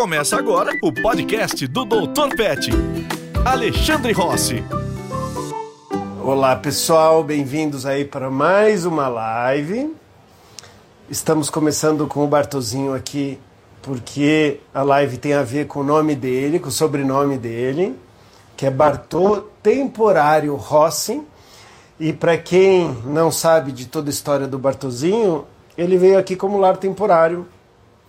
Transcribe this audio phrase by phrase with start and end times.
[0.00, 2.34] Começa agora o podcast do Dr.
[2.34, 2.70] Pet.
[3.44, 4.64] Alexandre Rossi.
[6.24, 9.94] Olá pessoal, bem-vindos aí para mais uma live.
[11.10, 13.38] Estamos começando com o Bartozinho aqui
[13.82, 17.94] porque a live tem a ver com o nome dele, com o sobrenome dele,
[18.56, 21.22] que é Bartô Temporário Rossi.
[22.00, 25.44] E para quem não sabe de toda a história do Bartozinho,
[25.76, 27.46] ele veio aqui como lar temporário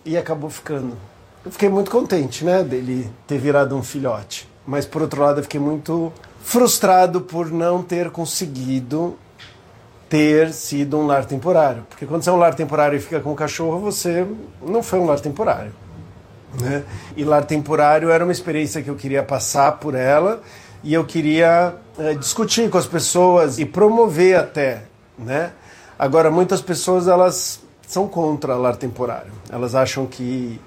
[0.05, 1.10] e acabou ficando.
[1.43, 4.47] Eu fiquei muito contente, né, dele ter virado um filhote.
[4.65, 6.13] Mas por outro lado, eu fiquei muito
[6.43, 9.17] frustrado por não ter conseguido
[10.07, 11.83] ter sido um lar temporário.
[11.89, 14.27] Porque quando você é um lar temporário e fica com um cachorro, você
[14.61, 15.73] não foi um lar temporário.
[16.59, 16.83] Né?
[17.15, 20.41] E lar temporário era uma experiência que eu queria passar por ela
[20.83, 24.83] e eu queria é, discutir com as pessoas e promover até,
[25.17, 25.53] né?
[25.97, 29.31] Agora muitas pessoas elas são contra lar temporário.
[29.49, 30.59] Elas acham que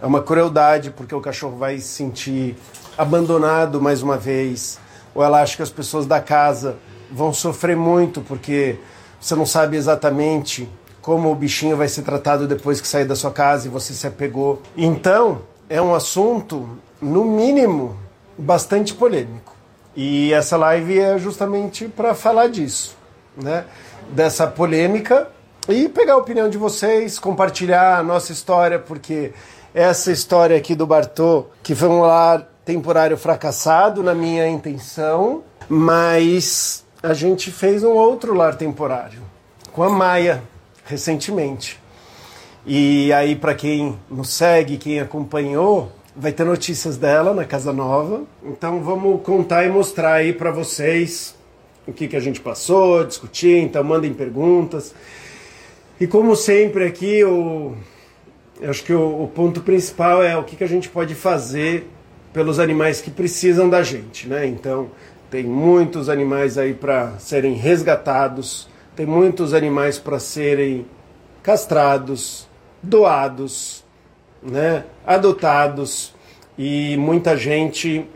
[0.00, 2.56] é uma crueldade porque o cachorro vai se sentir
[2.96, 4.78] abandonado mais uma vez,
[5.14, 6.76] ou ela acha que as pessoas da casa
[7.10, 8.78] vão sofrer muito porque
[9.20, 10.68] você não sabe exatamente
[11.00, 14.06] como o bichinho vai ser tratado depois que sair da sua casa e você se
[14.06, 14.62] apegou.
[14.76, 16.68] Então, é um assunto,
[17.00, 17.96] no mínimo,
[18.38, 19.54] bastante polêmico.
[19.94, 22.96] E essa live é justamente para falar disso,
[23.36, 23.64] né?
[24.10, 25.28] Dessa polêmica
[25.68, 29.32] e pegar a opinião de vocês, compartilhar a nossa história, porque
[29.74, 36.84] essa história aqui do Bartô, que foi um lar temporário fracassado na minha intenção, mas
[37.02, 39.20] a gente fez um outro lar temporário
[39.72, 40.40] com a Maia
[40.84, 41.82] recentemente.
[42.64, 48.22] E aí, para quem nos segue, quem acompanhou, vai ter notícias dela na Casa Nova.
[48.42, 51.34] Então, vamos contar e mostrar aí para vocês
[51.86, 53.58] o que, que a gente passou, discutir.
[53.58, 54.94] Então, mandem perguntas.
[56.00, 57.74] E como sempre aqui, o,
[58.62, 61.88] acho que o, o ponto principal é o que, que a gente pode fazer
[62.32, 64.46] pelos animais que precisam da gente, né?
[64.46, 64.90] Então,
[65.30, 70.86] tem muitos animais aí para serem resgatados, tem muitos animais para serem
[71.42, 72.48] castrados,
[72.82, 73.84] doados,
[74.42, 76.14] né, adotados
[76.56, 78.06] e muita gente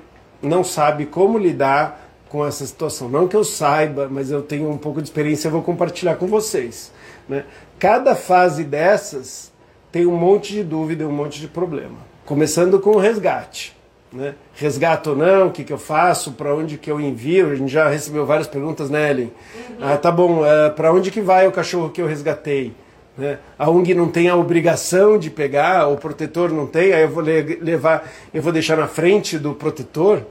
[0.43, 3.09] não sabe como lidar com essa situação.
[3.09, 6.27] Não que eu saiba, mas eu tenho um pouco de experiência, eu vou compartilhar com
[6.27, 6.93] vocês.
[7.29, 7.45] Né?
[7.79, 9.53] Cada fase dessas
[9.91, 11.99] tem um monte de dúvida, um monte de problema.
[12.25, 13.77] Começando com o resgate.
[14.13, 14.35] Né?
[14.55, 17.51] Resgato ou não, o que, que eu faço, para onde que eu envio?
[17.51, 19.33] A gente já recebeu várias perguntas, né, Ellen?
[19.55, 19.77] Uhum.
[19.83, 22.73] Ah, tá bom, é, para onde que vai o cachorro que eu resgatei?
[23.17, 23.39] Né?
[23.59, 27.23] A ONG não tem a obrigação de pegar, o protetor não tem, aí eu vou
[27.23, 30.23] levar, eu vou deixar na frente do protetor,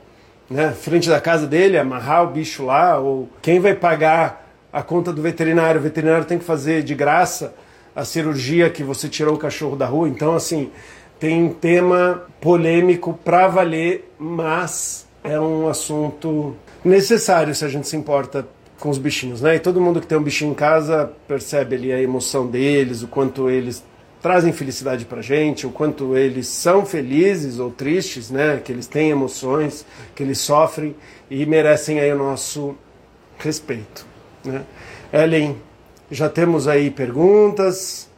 [0.50, 0.72] né?
[0.72, 5.22] frente da casa dele, amarrar o bicho lá, ou quem vai pagar a conta do
[5.22, 5.80] veterinário?
[5.80, 7.54] O veterinário tem que fazer de graça
[7.98, 10.70] a cirurgia que você tirou o cachorro da rua, então assim
[11.20, 17.98] tem um tema polêmico para valer, mas é um assunto necessário se a gente se
[17.98, 18.48] importa
[18.80, 19.56] com os bichinhos, né?
[19.56, 23.08] E todo mundo que tem um bichinho em casa percebe ali a emoção deles, o
[23.08, 23.84] quanto eles
[24.22, 28.62] trazem felicidade pra gente, o quanto eles são felizes ou tristes, né?
[28.64, 29.84] Que eles têm emoções,
[30.14, 30.96] que eles sofrem
[31.32, 32.76] e merecem aí o nosso
[33.40, 34.06] respeito,
[34.46, 34.62] né?
[35.12, 35.58] Ellen,
[36.10, 38.10] já temos aí perguntas,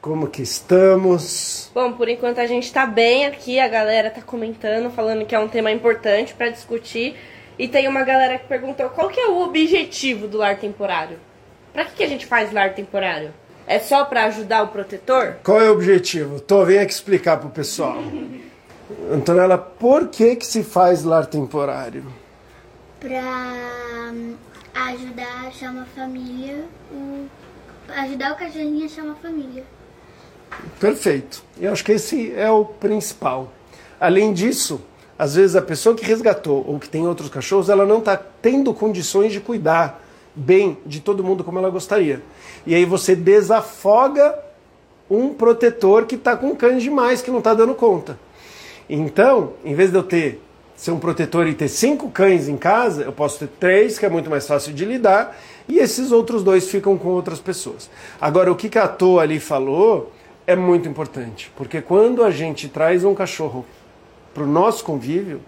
[0.00, 1.70] como que estamos?
[1.74, 5.38] Bom, por enquanto a gente está bem aqui, a galera está comentando, falando que é
[5.38, 7.16] um tema importante para discutir.
[7.58, 11.18] E tem uma galera que perguntou qual que é o objetivo do lar temporário?
[11.72, 13.32] Para que, que a gente faz lar temporário?
[13.66, 15.38] É só para ajudar o protetor?
[15.42, 16.38] Qual é o objetivo?
[16.38, 17.98] Tô, vem aqui explicar pro pessoal.
[19.10, 22.04] Antonella, por que que se faz lar temporário?
[23.00, 24.34] Para hum,
[24.76, 26.64] ajudar a achar uma família,
[27.88, 29.64] ajudar o cachorrinho a achar uma família.
[30.78, 31.42] Perfeito.
[31.58, 33.52] Eu acho que esse é o principal.
[33.98, 34.80] Além disso,
[35.18, 38.72] às vezes a pessoa que resgatou ou que tem outros cachorros, ela não está tendo
[38.74, 40.02] condições de cuidar
[40.34, 42.22] bem de todo mundo como ela gostaria.
[42.66, 44.38] E aí você desafoga
[45.08, 48.18] um protetor que está com cães demais, que não está dando conta.
[48.88, 50.42] Então, em vez de eu ter
[50.76, 54.08] ser um protetor e ter cinco cães em casa, eu posso ter três, que é
[54.08, 55.36] muito mais fácil de lidar,
[55.66, 57.90] e esses outros dois ficam com outras pessoas.
[58.20, 60.12] Agora, o que a Tô ali falou
[60.46, 63.64] é muito importante, porque quando a gente traz um cachorro
[64.34, 65.40] para o nosso convívio,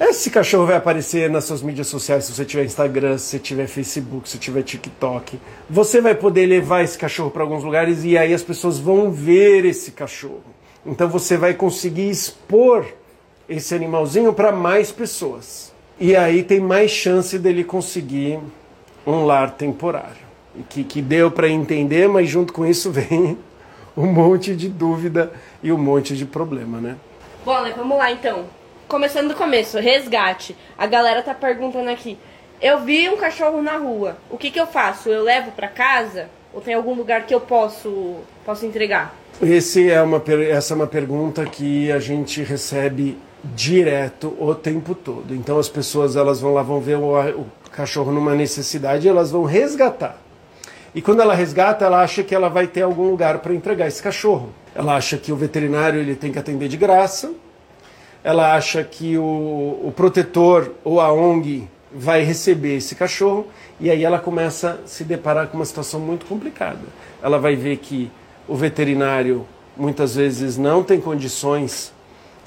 [0.00, 3.66] esse cachorro vai aparecer nas suas mídias sociais, se você tiver Instagram, se você tiver
[3.66, 5.38] Facebook, se tiver TikTok.
[5.68, 9.66] Você vai poder levar esse cachorro para alguns lugares e aí as pessoas vão ver
[9.66, 10.42] esse cachorro.
[10.86, 12.86] Então você vai conseguir expor
[13.50, 15.72] esse animalzinho para mais pessoas.
[15.98, 18.38] E aí tem mais chance dele conseguir
[19.04, 20.30] um lar temporário.
[20.68, 23.36] Que, que deu para entender, mas junto com isso vem
[23.96, 25.32] um monte de dúvida
[25.62, 26.96] e um monte de problema, né?
[27.44, 28.46] Bom, Ale, vamos lá então.
[28.86, 30.56] Começando do começo, resgate.
[30.78, 32.16] A galera tá perguntando aqui.
[32.62, 34.16] Eu vi um cachorro na rua.
[34.30, 35.08] O que, que eu faço?
[35.08, 36.28] Eu levo para casa?
[36.52, 39.14] Ou tem algum lugar que eu posso, posso entregar?
[39.42, 45.34] Esse é uma, essa é uma pergunta que a gente recebe direto o tempo todo.
[45.34, 49.30] Então as pessoas elas vão lá, vão ver o, o cachorro numa necessidade e elas
[49.30, 50.18] vão resgatar.
[50.94, 54.02] E quando ela resgata, ela acha que ela vai ter algum lugar para entregar esse
[54.02, 54.50] cachorro.
[54.74, 57.32] Ela acha que o veterinário ele tem que atender de graça.
[58.24, 63.46] Ela acha que o, o protetor ou a ONG vai receber esse cachorro
[63.80, 66.80] e aí ela começa a se deparar com uma situação muito complicada.
[67.22, 68.10] Ela vai ver que
[68.46, 69.46] o veterinário
[69.76, 71.92] muitas vezes não tem condições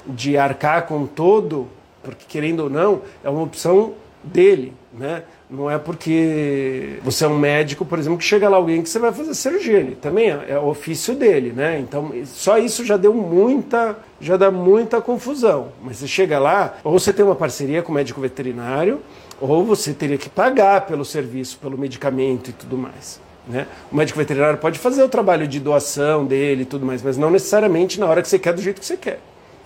[0.06, 1.68] de arcar com todo,
[2.02, 5.22] porque querendo ou não, é uma opção dele, né?
[5.48, 8.98] Não é porque você é um médico, por exemplo, que chega lá alguém que você
[8.98, 9.78] vai fazer cirurgia.
[9.78, 11.78] Ele também é, é o ofício dele, né?
[11.78, 15.68] Então, só isso já deu muita, já dá muita confusão.
[15.82, 19.00] Mas você chega lá, ou você tem uma parceria com o médico veterinário,
[19.40, 23.20] ou você teria que pagar pelo serviço, pelo medicamento e tudo mais.
[23.46, 23.66] Né?
[23.92, 27.30] O médico veterinário pode fazer o trabalho de doação dele e tudo mais, mas não
[27.30, 29.20] necessariamente na hora que você quer, do jeito que você quer.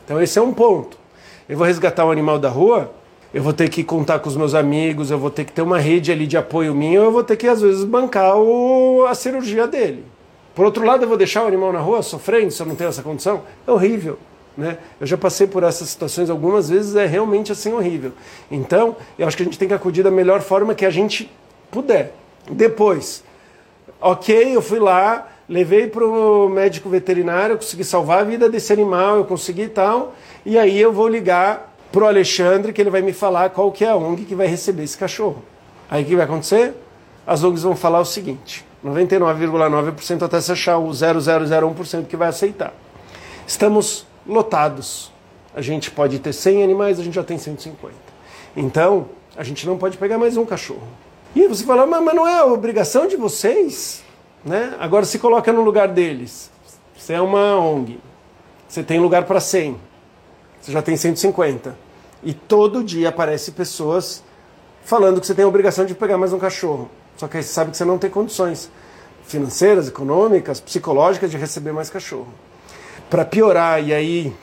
[0.08, 0.96] Então esse é um ponto.
[1.46, 2.90] Eu vou resgatar um animal da rua,
[3.32, 5.78] eu vou ter que contar com os meus amigos, eu vou ter que ter uma
[5.78, 9.66] rede ali de apoio minha, eu vou ter que às vezes bancar o, a cirurgia
[9.66, 10.06] dele.
[10.54, 12.88] Por outro lado, eu vou deixar o animal na rua sofrendo se eu não tenho
[12.88, 13.42] essa condição?
[13.66, 14.18] É horrível.
[14.56, 14.78] Né?
[14.98, 18.12] Eu já passei por essas situações algumas vezes, é realmente assim horrível.
[18.50, 21.30] Então, eu acho que a gente tem que acudir da melhor forma que a gente
[21.70, 22.14] puder.
[22.50, 23.22] Depois,
[24.00, 28.72] ok, eu fui lá, levei para o médico veterinário, eu consegui salvar a vida desse
[28.72, 30.14] animal, eu consegui e tal,
[30.44, 33.84] e aí eu vou ligar para o Alexandre, que ele vai me falar qual que
[33.84, 35.42] é a ONG que vai receber esse cachorro.
[35.90, 36.74] Aí o que vai acontecer?
[37.26, 42.74] As ONGs vão falar o seguinte, 99,9% até se achar o 0,001% que vai aceitar.
[43.46, 45.10] Estamos lotados.
[45.54, 47.94] A gente pode ter 100 animais, a gente já tem 150.
[48.54, 49.06] Então,
[49.36, 50.86] a gente não pode pegar mais um cachorro.
[51.34, 54.04] E você fala, mas, mas não é obrigação de vocês?
[54.44, 54.76] Né?
[54.78, 56.50] Agora se coloca no lugar deles.
[56.96, 58.00] Você é uma ONG.
[58.68, 59.76] Você tem lugar para 100.
[60.60, 61.76] Você já tem 150.
[62.22, 64.22] E todo dia aparecem pessoas
[64.84, 66.90] falando que você tem a obrigação de pegar mais um cachorro.
[67.16, 68.70] Só que aí você sabe que você não tem condições
[69.24, 72.28] financeiras, econômicas, psicológicas de receber mais cachorro.
[73.10, 74.34] Para piorar, e aí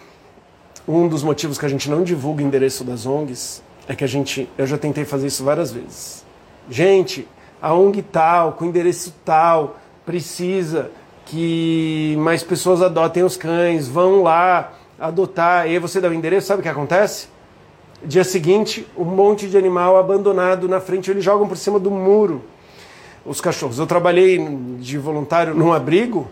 [0.87, 4.07] um dos motivos que a gente não divulga o endereço das ONGs é que a
[4.07, 6.23] gente, eu já tentei fazer isso várias vezes.
[6.69, 7.27] Gente,
[7.61, 10.91] a ONG tal, com endereço tal, precisa
[11.25, 15.67] que mais pessoas adotem os cães, vão lá adotar.
[15.67, 17.27] E aí você dá o endereço, sabe o que acontece?
[18.03, 22.43] Dia seguinte, um monte de animal abandonado na frente, eles jogam por cima do muro
[23.25, 23.79] os cachorros.
[23.79, 24.37] Eu trabalhei
[24.79, 26.27] de voluntário num abrigo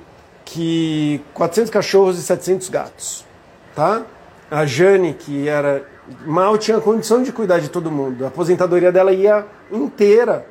[0.46, 3.25] que 400 cachorros e 700 gatos,
[3.75, 4.04] tá?
[4.52, 5.84] A Jane, que era
[6.25, 8.25] mal tinha condição de cuidar de todo mundo.
[8.25, 10.46] A aposentadoria dela ia inteira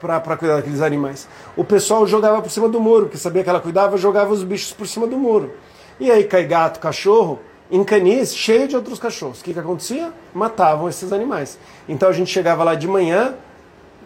[0.00, 1.28] para cuidar daqueles animais.
[1.56, 4.72] O pessoal jogava por cima do muro, porque sabia que ela cuidava, jogava os bichos
[4.72, 5.52] por cima do muro.
[5.98, 7.38] E aí cai gato, cachorro,
[7.70, 9.40] em canis, cheio de outros cachorros.
[9.40, 10.12] O que, que acontecia?
[10.34, 11.58] Matavam esses animais.
[11.88, 13.34] Então a gente chegava lá de manhã,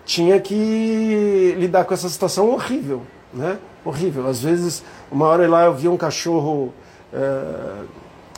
[0.04, 3.02] tinha que lidar com essa situação horrível,
[3.32, 3.58] né?
[3.84, 4.26] Horrível.
[4.26, 6.72] Às vezes, uma hora lá eu vi um cachorro,
[7.12, 7.84] é,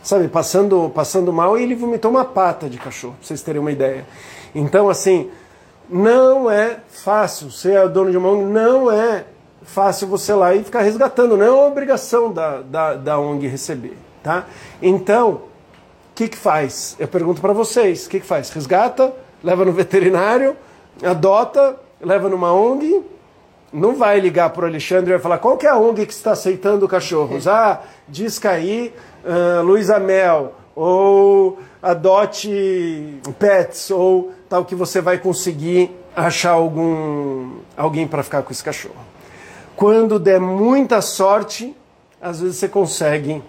[0.02, 3.71] sabe, passando, passando mal e ele vomitou uma pata de cachorro, pra vocês terem uma
[3.71, 4.07] ideia.
[4.54, 5.30] Então, assim,
[5.90, 9.25] não é fácil ser dono de uma ONG, não é
[9.62, 13.97] fácil você lá e ficar resgatando, não é uma obrigação da, da, da ONG receber,
[14.23, 14.47] tá?
[14.80, 15.42] Então, o
[16.14, 16.97] que que faz?
[16.99, 18.50] Eu pergunto para vocês, o que que faz?
[18.50, 20.56] Resgata, leva no veterinário,
[21.02, 23.02] adota, leva numa ONG,
[23.73, 26.12] não vai ligar para o Alexandre e vai falar qual que é a ONG que
[26.12, 27.47] está aceitando cachorros.
[27.50, 28.94] Ah, diz aí
[29.25, 38.07] uh, Luísa Mel, ou adote pets, ou tal que você vai conseguir achar algum alguém
[38.09, 38.97] para ficar com esse cachorro.
[39.76, 41.75] Quando der muita sorte,
[42.21, 43.40] às vezes você consegue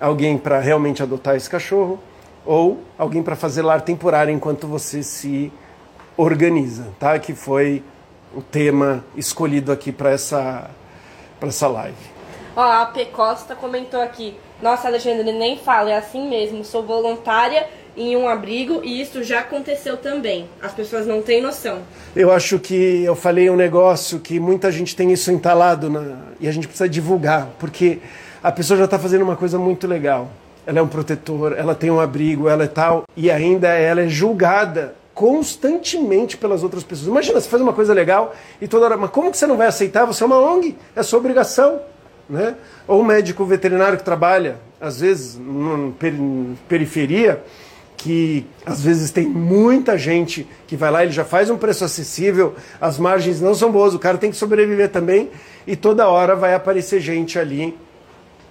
[0.00, 2.00] alguém para realmente adotar esse cachorro,
[2.44, 5.52] ou alguém para fazer lar temporário enquanto você se
[6.16, 7.16] organiza, tá?
[7.20, 7.82] Que foi
[8.34, 10.68] o tema escolhido aqui para essa,
[11.40, 11.96] essa live.
[12.56, 13.06] Ó, a P.
[13.06, 14.36] Costa comentou aqui.
[14.60, 16.64] Nossa, Alexandre, nem fala, é assim mesmo.
[16.64, 20.46] Sou voluntária em um abrigo e isso já aconteceu também.
[20.62, 21.78] As pessoas não têm noção.
[22.14, 26.18] Eu acho que eu falei um negócio que muita gente tem isso entalado na...
[26.40, 27.98] e a gente precisa divulgar, porque
[28.42, 30.30] a pessoa já está fazendo uma coisa muito legal.
[30.66, 34.08] Ela é um protetor, ela tem um abrigo, ela é tal, e ainda ela é
[34.08, 37.08] julgada constantemente pelas outras pessoas.
[37.08, 39.66] Imagina, você faz uma coisa legal e toda hora, mas como que você não vai
[39.66, 40.04] aceitar?
[40.04, 41.80] Você é uma ONG, é sua obrigação.
[42.28, 42.56] né?
[42.86, 45.92] Ou um médico veterinário que trabalha, às vezes, na
[46.68, 47.42] periferia,
[48.06, 52.54] que às vezes tem muita gente que vai lá, ele já faz um preço acessível,
[52.80, 55.28] as margens não são boas, o cara tem que sobreviver também,
[55.66, 57.76] e toda hora vai aparecer gente ali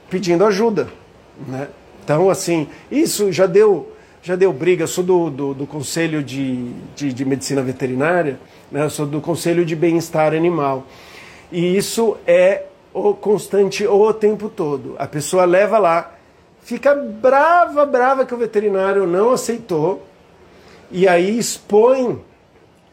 [0.09, 0.89] pedindo ajuda.
[1.47, 1.69] Né?
[2.03, 4.83] Então, assim, isso já deu, já deu briga.
[4.83, 8.37] Eu sou do, do, do Conselho de, de, de, Medicina Veterinária,
[8.69, 8.83] né?
[8.83, 10.85] eu sou do Conselho de Bem-Estar Animal.
[11.49, 14.97] E isso é o constante o tempo todo.
[14.99, 16.14] A pessoa leva lá
[16.65, 20.03] fica brava, brava que o veterinário não aceitou
[20.91, 22.19] e aí expõe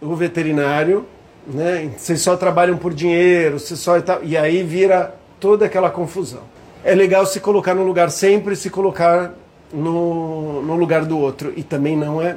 [0.00, 1.06] o veterinário,
[1.46, 1.90] né?
[1.96, 6.42] Vocês só trabalham por dinheiro, vocês só e aí vira toda aquela confusão.
[6.84, 9.32] É legal se colocar no lugar sempre, se colocar
[9.72, 12.36] no, no lugar do outro e também não é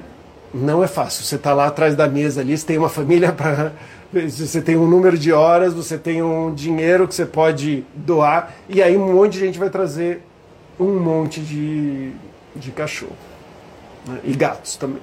[0.53, 1.25] não é fácil.
[1.25, 3.73] Você está lá atrás da mesa ali, você tem uma família para
[4.13, 8.81] você tem um número de horas, você tem um dinheiro que você pode doar, e
[8.81, 10.21] aí um monte de gente vai trazer
[10.79, 12.11] um monte de,
[12.55, 13.15] de cachorro.
[14.05, 14.19] Né?
[14.23, 15.01] E gatos também.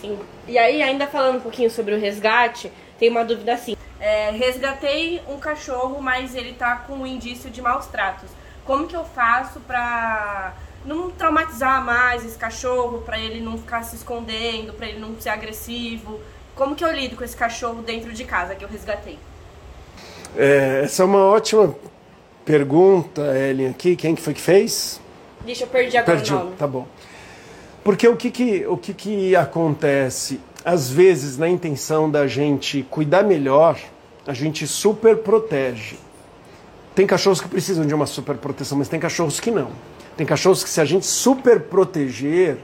[0.00, 0.18] Sim.
[0.46, 3.76] E aí, ainda falando um pouquinho sobre o resgate, tem uma dúvida assim.
[4.00, 8.30] É, resgatei um cachorro, mas ele tá com um indício de maus tratos.
[8.64, 13.96] Como que eu faço pra não traumatizar mais esse cachorro, para ele não ficar se
[13.96, 16.20] escondendo, para ele não ser agressivo?
[16.54, 19.18] Como que eu lido com esse cachorro dentro de casa que eu resgatei?
[20.36, 21.74] É, essa é uma ótima
[22.48, 23.94] pergunta, Ellen, aqui.
[23.94, 24.98] Quem que foi que fez?
[25.44, 26.52] Deixa eu perdi agora Perdi, o nome.
[26.56, 26.86] tá bom.
[27.84, 30.40] Porque o que que, o que que acontece?
[30.64, 33.78] Às vezes, na intenção da gente cuidar melhor,
[34.26, 35.96] a gente super protege.
[36.94, 39.70] Tem cachorros que precisam de uma super proteção, mas tem cachorros que não.
[40.16, 42.56] Tem cachorros que se a gente super proteger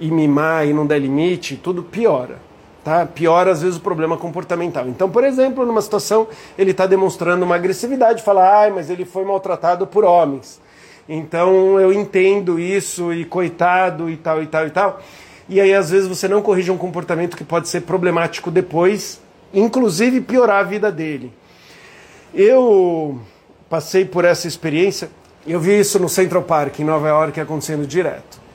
[0.00, 2.45] e mimar e não der limite, tudo piora
[2.86, 3.04] tá?
[3.04, 4.86] Piora às vezes o problema comportamental.
[4.86, 9.24] Então, por exemplo, numa situação ele está demonstrando uma agressividade, fala, ai, mas ele foi
[9.24, 10.60] maltratado por homens.
[11.08, 15.02] Então eu entendo isso e coitado e tal e tal e tal.
[15.48, 19.20] E aí às vezes você não corrige um comportamento que pode ser problemático depois,
[19.52, 21.32] inclusive piorar a vida dele.
[22.32, 23.20] Eu
[23.68, 25.10] passei por essa experiência,
[25.44, 28.45] eu vi isso no Central Park em Nova York acontecendo direto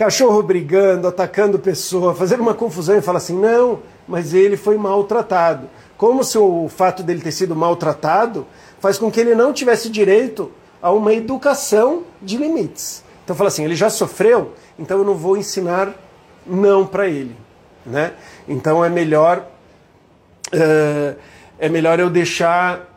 [0.00, 5.68] cachorro brigando, atacando pessoa, fazendo uma confusão e fala assim: não, mas ele foi maltratado.
[5.98, 8.46] Como se o fato dele ter sido maltratado
[8.78, 13.04] faz com que ele não tivesse direito a uma educação de limites.
[13.22, 15.92] Então fala assim: ele já sofreu, então eu não vou ensinar
[16.46, 17.36] não para ele.
[17.84, 18.14] Né?
[18.48, 19.46] Então é melhor,
[20.54, 21.16] uh,
[21.58, 22.88] é melhor eu deixar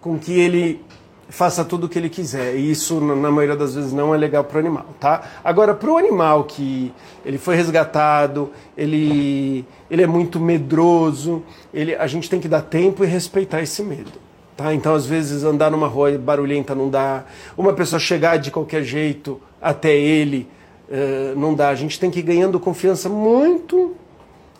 [0.00, 0.80] com que ele
[1.28, 2.56] faça tudo o que ele quiser.
[2.56, 5.22] E isso, na maioria das vezes, não é legal para o animal, tá?
[5.44, 6.92] Agora, para o animal que
[7.24, 11.42] ele foi resgatado, ele, ele é muito medroso,
[11.74, 14.12] ele, a gente tem que dar tempo e respeitar esse medo.
[14.56, 14.72] Tá?
[14.72, 17.24] Então, às vezes, andar numa rua barulhenta não dá.
[17.58, 20.48] Uma pessoa chegar de qualquer jeito até ele
[20.88, 21.68] uh, não dá.
[21.68, 23.94] A gente tem que ir ganhando confiança muito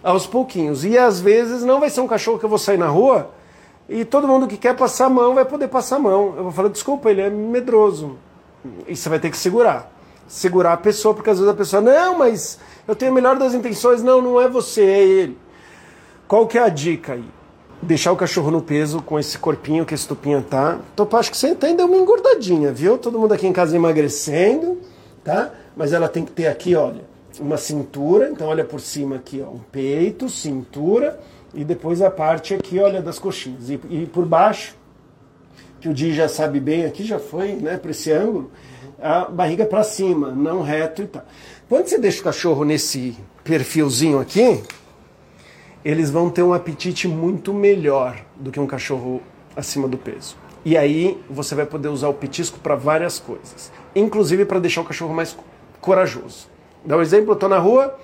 [0.02, 0.84] aos pouquinhos.
[0.84, 3.30] E às vezes não vai ser um cachorro que eu vou sair na rua
[3.88, 6.34] e todo mundo que quer passar a mão vai poder passar a mão.
[6.36, 8.16] Eu vou falar, desculpa, ele é medroso.
[8.86, 9.92] E você vai ter que segurar.
[10.26, 13.54] Segurar a pessoa, porque às vezes a pessoa, não, mas eu tenho a melhor das
[13.54, 14.02] intenções.
[14.02, 15.38] Não, não é você, é ele.
[16.26, 17.24] Qual que é a dica aí?
[17.80, 20.80] Deixar o cachorro no peso com esse corpinho que esse tupinha tá.
[20.96, 22.98] Tô, acho que você tá ainda uma engordadinha, viu?
[22.98, 24.80] Todo mundo aqui em casa emagrecendo,
[25.22, 25.52] tá?
[25.76, 27.02] Mas ela tem que ter aqui, olha,
[27.38, 28.30] uma cintura.
[28.30, 31.20] Então olha por cima aqui, ó, um peito, cintura
[31.56, 33.70] e depois a parte aqui, olha, das coxinhas.
[33.70, 34.76] E, e por baixo,
[35.80, 38.50] que o Di já sabe bem, aqui já foi, né, para esse ângulo,
[39.00, 41.24] a barriga para cima, não reto e tal.
[41.68, 44.62] Quando você deixa o cachorro nesse perfilzinho aqui,
[45.84, 49.22] eles vão ter um apetite muito melhor do que um cachorro
[49.56, 50.36] acima do peso.
[50.64, 54.84] E aí você vai poder usar o petisco para várias coisas, inclusive para deixar o
[54.84, 55.36] cachorro mais
[55.80, 56.48] corajoso.
[56.84, 57.96] Dá um exemplo, eu estou na rua,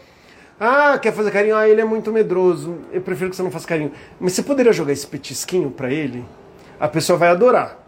[0.64, 1.56] ah, quer fazer carinho?
[1.56, 2.78] Ah, ele é muito medroso.
[2.92, 3.90] Eu prefiro que você não faça carinho.
[4.20, 6.24] Mas você poderia jogar esse petisquinho para ele?
[6.78, 7.84] A pessoa vai adorar.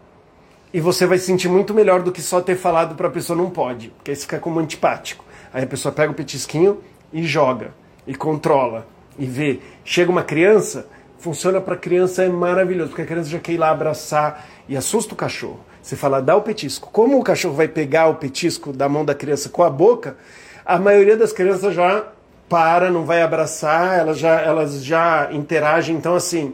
[0.73, 3.37] E você vai se sentir muito melhor do que só ter falado para a pessoa
[3.37, 5.23] não pode, porque aí você fica como antipático.
[5.53, 6.81] Aí a pessoa pega o petisquinho
[7.13, 7.73] e joga,
[8.05, 8.85] e controla,
[9.17, 9.61] e vê.
[9.85, 10.85] Chega uma criança,
[11.17, 15.13] funciona para criança, é maravilhoso, porque a criança já quer ir lá abraçar e assusta
[15.13, 15.61] o cachorro.
[15.81, 16.89] Você fala, dá o petisco.
[16.91, 20.17] Como o cachorro vai pegar o petisco da mão da criança com a boca,
[20.65, 22.14] a maioria das crianças já
[22.49, 25.95] para, não vai abraçar, elas já, elas já interagem.
[25.95, 26.53] Então, assim,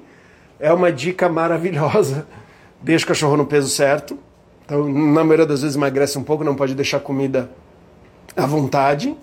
[0.60, 2.28] é uma dica maravilhosa.
[2.82, 4.18] Deixa o cachorro no peso certo.
[4.66, 7.50] Então, na maioria das vezes emagrece um pouco, não pode deixar comida
[8.36, 9.16] à vontade.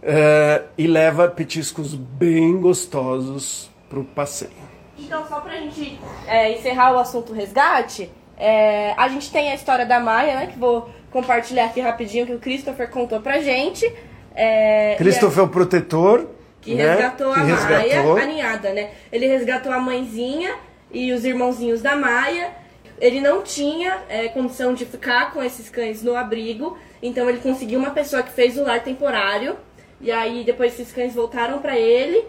[0.00, 4.52] É, e leva petiscos bem gostosos para o passeio.
[4.96, 9.54] Então, só para a gente é, encerrar o assunto resgate, É, a gente tem a
[9.56, 10.46] história da Maia, né?
[10.46, 13.92] Que vou compartilhar aqui rapidinho, que o Christopher contou pra gente.
[14.40, 16.28] É, Christopher é o protetor.
[16.60, 16.90] que né?
[16.90, 18.14] resgatou Que a resgatou.
[18.14, 18.90] Maia, a ninhada, né?
[19.10, 20.54] Ele resgatou a mãezinha
[20.92, 22.52] e os irmãozinhos da Maia.
[23.00, 27.80] Ele não tinha é, condição de ficar com esses cães no abrigo, então ele conseguiu
[27.80, 29.56] uma pessoa que fez o lar temporário.
[30.00, 32.24] E aí depois esses cães voltaram pra ele,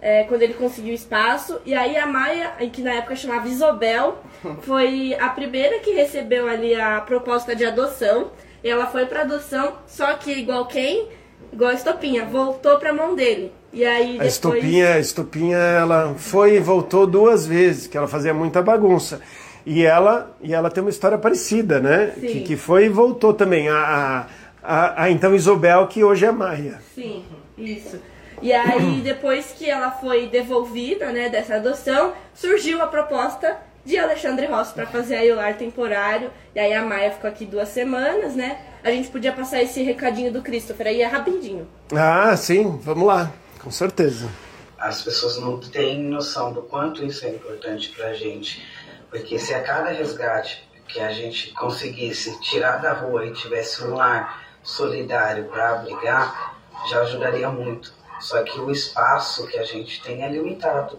[0.00, 1.60] é, quando ele conseguiu espaço.
[1.64, 4.18] E aí a Maia, que na época chamava Isobel,
[4.62, 8.32] foi a primeira que recebeu ali a proposta de adoção.
[8.64, 11.08] E ela foi pra adoção, só que igual quem?
[11.52, 13.52] Igual a Estopinha, voltou pra mão dele.
[13.72, 14.32] E aí A depois...
[14.32, 19.20] estopinha, a estopinha, ela foi e voltou duas vezes, que ela fazia muita bagunça.
[19.64, 22.12] E ela, e ela tem uma história parecida, né?
[22.14, 22.26] Sim.
[22.26, 23.68] Que, que foi e voltou também.
[23.68, 24.26] A, a,
[24.62, 26.80] a, a então Isobel, que hoje é Maia.
[26.94, 27.24] Sim,
[27.56, 27.98] isso.
[28.42, 34.46] E aí, depois que ela foi devolvida, né, dessa adoção, surgiu a proposta de Alexandre
[34.46, 36.30] Rossi para fazer aí o lar temporário.
[36.54, 38.60] E aí a Maia ficou aqui duas semanas, né?
[38.82, 41.68] A gente podia passar esse recadinho do Christopher aí é rapidinho.
[41.94, 44.28] Ah, sim, vamos lá, com certeza.
[44.78, 48.66] as pessoas não têm noção do quanto isso é importante pra gente.
[49.08, 53.94] Porque se a cada resgate que a gente conseguisse tirar da rua e tivesse um
[53.94, 56.56] lar solidário para abrigar,
[56.90, 57.92] já ajudaria muito.
[58.20, 60.98] Só que o espaço que a gente tem é limitado.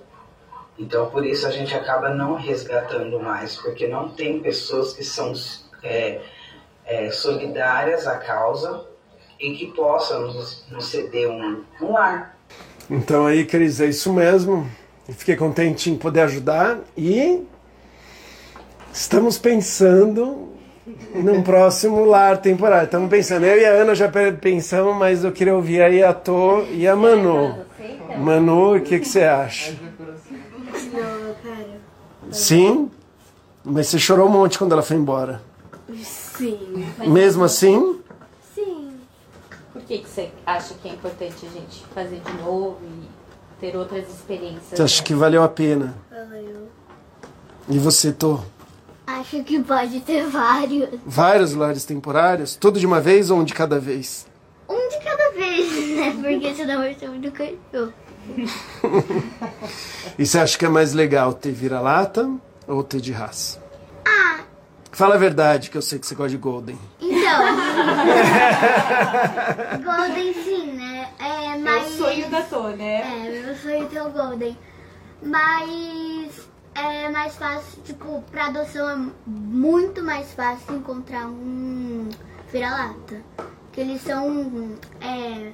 [0.78, 5.34] Então, por isso, a gente acaba não resgatando mais, porque não tem pessoas que são
[5.84, 6.20] é,
[6.86, 8.84] é, solidárias à causa
[9.40, 12.38] e que possam nos, nos ceder um, um lar.
[12.90, 14.70] Então aí, Cris, é isso mesmo.
[15.08, 17.44] Eu Fiquei contente em poder ajudar e
[18.92, 20.50] estamos pensando
[21.14, 22.86] num próximo lar temporário.
[22.86, 26.14] Estamos pensando, eu e a Ana já pe- pensamos, mas eu queria ouvir aí a
[26.14, 27.58] Tô e a Manu.
[28.18, 29.74] Manu, o que, que você acha?
[32.34, 32.92] Sim?
[33.64, 35.42] Mas você chorou um monte quando ela foi embora.
[36.04, 36.86] Sim.
[37.08, 38.00] Mesmo assim?
[38.54, 39.00] Sim.
[39.72, 43.08] Por que, que você acha que é importante a gente fazer de novo e
[43.62, 44.70] ter outras experiências?
[44.72, 45.96] Você acha que valeu a pena?
[46.10, 46.68] Valeu.
[47.70, 48.40] E você, Tô?
[49.06, 50.90] Acho que pode ter vários.
[51.06, 52.56] Vários lares temporários?
[52.56, 54.26] Tudo de uma vez ou um de cada vez?
[54.68, 56.12] Um de cada vez, né?
[56.22, 57.94] Porque senão vai ser muito cachorro.
[60.18, 62.30] E você acha que é mais legal ter vira-lata
[62.68, 63.62] ou ter de raça?
[64.06, 64.42] Ah,
[64.92, 66.78] Fala a verdade, que eu sei que você gosta de Golden.
[67.02, 67.24] então.
[69.84, 71.10] Golden sim, né?
[71.20, 71.94] É, É mas...
[71.94, 73.02] o sonho da Tô, né?
[73.02, 74.56] É, meu sonho é ter o Golden.
[75.24, 82.10] Mas é mais fácil, tipo, pra adoção é muito mais fácil encontrar um
[82.52, 83.22] vira-lata.
[83.72, 84.70] Que eles são.
[85.02, 85.52] É,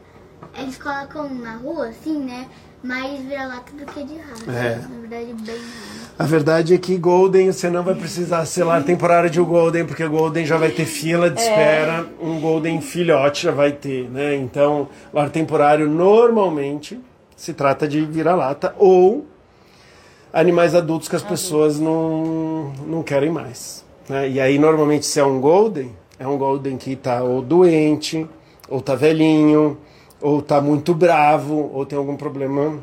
[0.58, 2.48] eles colocam na rua, assim, né?
[2.82, 4.52] Mais vira-lata do que de raça.
[4.52, 4.76] É.
[4.78, 6.10] Na verdade, bem raro.
[6.18, 10.06] A verdade é que Golden você não vai precisar ser lar temporário de Golden, porque
[10.08, 14.36] Golden já vai ter fila de espera, um Golden filhote já vai ter, né?
[14.36, 17.00] Então, lar temporário normalmente
[17.36, 19.26] se trata de vira-lata ou
[20.34, 23.86] animais adultos que as pessoas não, não querem mais.
[24.08, 24.30] Né?
[24.30, 28.28] E aí, normalmente, se é um Golden, é um Golden que tá ou doente,
[28.68, 29.78] ou tá velhinho,
[30.22, 32.80] ou tá muito bravo, ou tem algum problema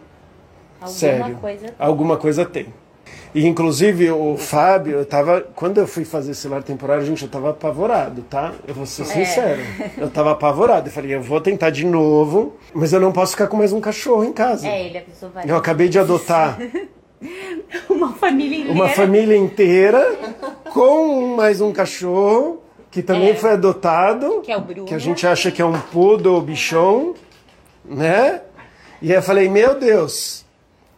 [0.81, 1.37] Alguma sério.
[1.37, 1.75] coisa.
[1.79, 2.67] Alguma coisa tem.
[3.35, 5.43] E inclusive o Fábio, eu tava.
[5.55, 8.53] Quando eu fui fazer esse lar temporário, gente, eu tava apavorado, tá?
[8.67, 8.87] Eu vou É.
[8.87, 9.61] ser sincero.
[9.99, 10.89] Eu tava apavorado.
[10.89, 13.81] Eu falei, eu vou tentar de novo, mas eu não posso ficar com mais um
[13.81, 14.67] cachorro em casa.
[14.67, 16.59] É, ele avisou várias Eu acabei de adotar
[17.91, 18.73] Uma família inteira.
[18.75, 20.17] uma família inteira
[20.73, 23.35] com mais um cachorro que também É.
[23.35, 24.41] foi adotado.
[24.43, 24.85] Que é o Bruno.
[24.87, 27.15] Que a gente acha que é um poodle bichão,
[27.89, 28.43] né?
[29.01, 30.45] E eu falei, meu Deus,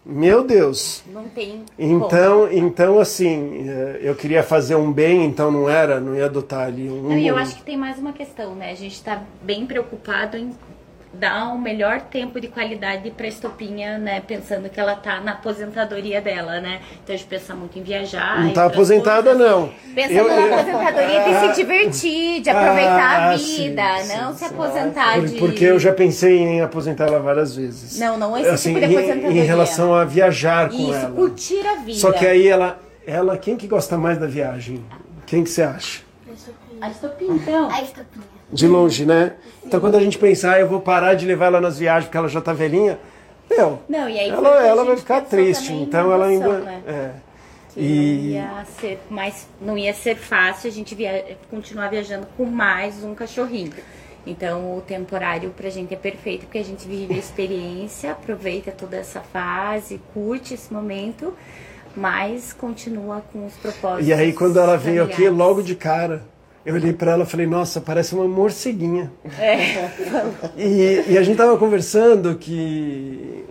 [0.05, 1.03] meu Deus.
[1.13, 1.65] Não tem.
[1.79, 6.67] Então, então assim, eh, eu queria fazer um bem, então não era, não ia adotar
[6.67, 7.03] ali um.
[7.03, 8.71] Não, e eu acho que tem mais uma questão, né?
[8.71, 10.55] A gente tá bem preocupado em
[11.13, 14.21] dar um melhor tempo de qualidade pra Estopinha, né?
[14.21, 16.81] Pensando que ela tá na aposentadoria dela, né?
[17.03, 18.41] Então a gente pensa muito em viajar.
[18.41, 19.49] Não em tá aposentada, coisas.
[19.51, 19.73] não.
[19.95, 24.39] Pensando Eu- na aposentadoria de se divertir, de aproveitar Ah, a vida, sim, não sim.
[24.39, 25.39] se aposentar Por- de.
[25.39, 27.99] Porque eu já pensei em aposentar ela várias vezes.
[27.99, 29.43] Não, não esse assim, tipo de em- aposentadoria.
[29.43, 31.11] Em relação a viajar com Isso, ela.
[31.11, 31.99] curtir a vida.
[31.99, 34.85] Só que aí ela, ela, quem que gosta mais da viagem?
[35.27, 36.03] Quem que você acha?
[36.81, 37.69] A Estopinha, então.
[37.71, 38.38] A estopinha.
[38.53, 39.35] De longe, né?
[39.65, 42.17] Então quando a gente pensar, ah, eu vou parar de levar ela nas viagens porque
[42.17, 42.99] ela já tá velhinha,
[43.51, 45.73] meu, Não, e aí ela, ela vai ficar triste.
[45.73, 46.59] Então ela ainda.
[46.61, 46.83] né?
[46.87, 47.11] É.
[47.75, 52.27] Que E- não ia ser mais, não ia ser fácil a gente via, continuar viajando
[52.37, 53.73] com mais um cachorrinho.
[54.27, 58.97] Então o temporário pra gente é perfeito porque a gente vive a experiência, aproveita toda
[58.97, 61.33] essa fase, curte esse momento,
[61.97, 64.09] mas continua com os propósitos.
[64.09, 65.39] E aí, quando ela veio aqui, familiares.
[65.39, 66.23] logo de cara,
[66.69, 69.11] eu olhei pra ela e falei, nossa, parece uma morceguinha.
[69.39, 69.89] É.
[70.57, 73.45] E, e a gente tava conversando que.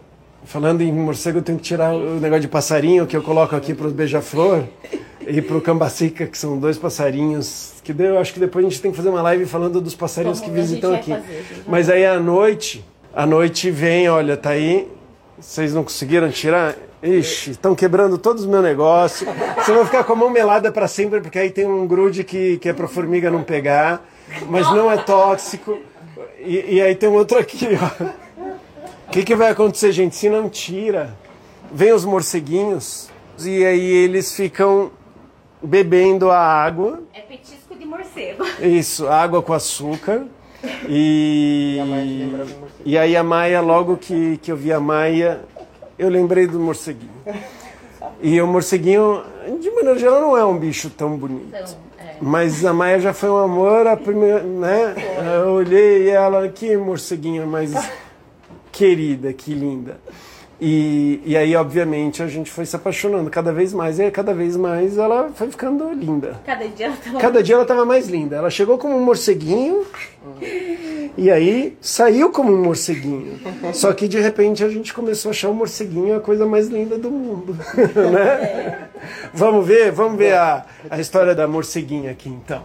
[0.45, 3.73] Falando em morcego, eu tenho que tirar o negócio de passarinho que eu coloco aqui
[3.73, 4.63] pro beija-flor
[5.27, 7.73] e pro cambacica, que são dois passarinhos.
[7.83, 9.95] Que daí eu acho que depois a gente tem que fazer uma live falando dos
[9.95, 11.11] passarinhos Como que visitam aqui.
[11.11, 14.87] fazer, Mas aí à noite, à noite vem, olha, tá aí.
[15.39, 16.75] Vocês não conseguiram tirar?
[17.01, 19.29] Ixi, estão quebrando todos os meus negócios.
[19.55, 22.57] Você vai ficar com a mão melada para sempre, porque aí tem um grude que,
[22.57, 24.03] que é pra formiga não pegar,
[24.47, 25.77] mas não é tóxico.
[26.39, 28.05] E, e aí tem um outro aqui, ó.
[29.07, 30.15] O que, que vai acontecer, gente?
[30.15, 31.15] Se não tira,
[31.71, 34.91] vem os morceguinhos e aí eles ficam
[35.61, 37.01] bebendo a água.
[37.13, 38.43] É petisco de morcego.
[38.59, 40.25] Isso, água com açúcar.
[40.89, 41.79] E,
[42.83, 45.41] e aí a Maia, logo que, que eu vi a Maia,
[45.97, 47.11] eu lembrei do morceguinho.
[48.21, 49.23] E o morceguinho,
[49.59, 51.47] de maneira geral, não é um bicho tão bonito.
[51.47, 52.15] Então, é.
[52.21, 54.95] Mas a Maia já foi um amor, a primeira, né?
[55.43, 57.73] Eu olhei e ela, que morceguinha mais
[58.71, 59.99] querida, que linda.
[60.59, 64.57] E, e aí, obviamente, a gente foi se apaixonando cada vez mais, e cada vez
[64.57, 66.39] mais ela foi ficando linda.
[66.45, 68.35] Cada dia ela tava Cada dia ela estava mais linda.
[68.35, 69.85] Ela chegou como um morceguinho
[71.15, 73.39] e aí saiu como um morceguinho.
[73.73, 76.97] Só que de repente a gente começou a achar o morceguinho a coisa mais linda
[76.97, 77.55] do mundo,
[78.11, 78.87] né?
[79.33, 82.63] Vamos ver, vamos ver a, a história da morceguinha aqui então.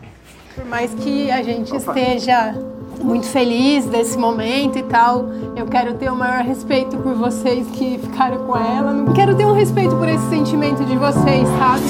[0.54, 2.54] Por mais que a gente esteja
[3.02, 7.98] muito feliz desse momento e tal, eu quero ter o maior respeito por vocês que
[7.98, 8.92] ficaram com ela.
[8.92, 11.84] Não quero ter um respeito por esse sentimento de vocês, sabe?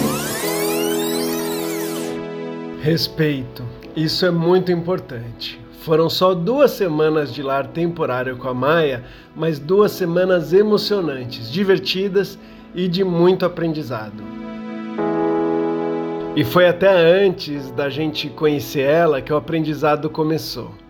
[2.81, 3.63] Respeito.
[3.95, 5.61] Isso é muito importante.
[5.83, 12.39] Foram só duas semanas de lar temporário com a Maia, mas duas semanas emocionantes, divertidas
[12.75, 14.23] e de muito aprendizado.
[16.35, 16.89] E foi até
[17.25, 20.82] antes da gente conhecer ela que o aprendizado começou.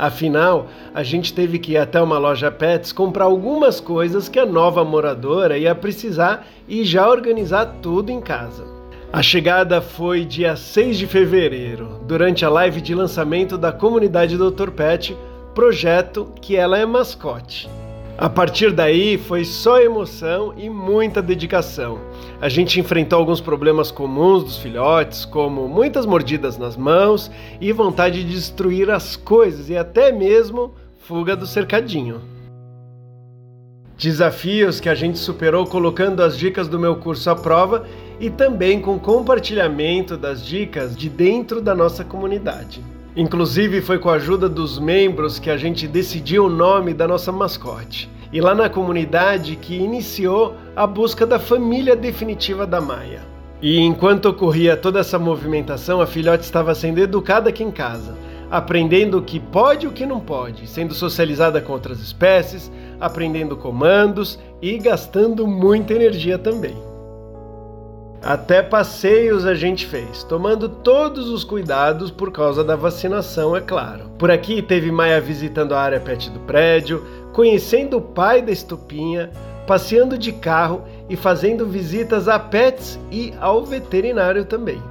[0.00, 4.46] Afinal, a gente teve que ir até uma loja Pets comprar algumas coisas que a
[4.46, 8.64] nova moradora ia precisar e já organizar tudo em casa.
[9.12, 14.70] A chegada foi dia 6 de fevereiro, durante a live de lançamento da comunidade Dr.
[14.70, 15.14] Pet,
[15.54, 17.68] projeto que ela é mascote.
[18.20, 21.98] A partir daí foi só emoção e muita dedicação.
[22.38, 27.30] A gente enfrentou alguns problemas comuns dos filhotes, como muitas mordidas nas mãos
[27.62, 32.20] e vontade de destruir as coisas e até mesmo fuga do cercadinho.
[33.96, 37.86] Desafios que a gente superou colocando as dicas do meu curso à prova
[38.20, 42.84] e também com compartilhamento das dicas de dentro da nossa comunidade.
[43.16, 47.32] Inclusive foi com a ajuda dos membros que a gente decidiu o nome da nossa
[47.32, 48.08] mascote.
[48.32, 53.22] E lá na comunidade que iniciou a busca da família definitiva da Maia.
[53.60, 58.16] E enquanto ocorria toda essa movimentação, a filhote estava sendo educada aqui em casa,
[58.48, 62.70] aprendendo o que pode e o que não pode, sendo socializada com outras espécies,
[63.00, 66.89] aprendendo comandos e gastando muita energia também.
[68.22, 74.10] Até passeios a gente fez, tomando todos os cuidados por causa da vacinação, é claro.
[74.18, 77.02] Por aqui teve Maia visitando a área pet do prédio,
[77.32, 79.30] conhecendo o pai da estupinha,
[79.66, 84.82] passeando de carro e fazendo visitas a pets e ao veterinário também.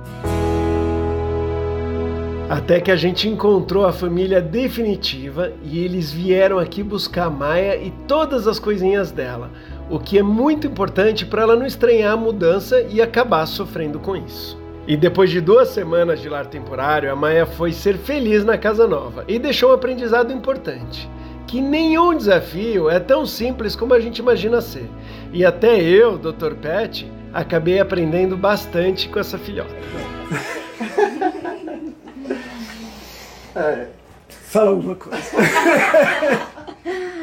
[2.50, 7.76] Até que a gente encontrou a família definitiva e eles vieram aqui buscar a Maia
[7.76, 9.52] e todas as coisinhas dela,
[9.90, 14.16] o que é muito importante para ela não estranhar a mudança e acabar sofrendo com
[14.16, 14.58] isso.
[14.88, 18.88] E depois de duas semanas de lar temporário, a Maia foi ser feliz na casa
[18.88, 21.10] nova e deixou um aprendizado importante.
[21.46, 24.90] Que nenhum desafio é tão simples como a gente imagina ser.
[25.34, 26.54] E até eu, Dr.
[26.62, 29.76] Pet, acabei aprendendo bastante com essa filhota.
[34.30, 35.20] Fala alguma coisa.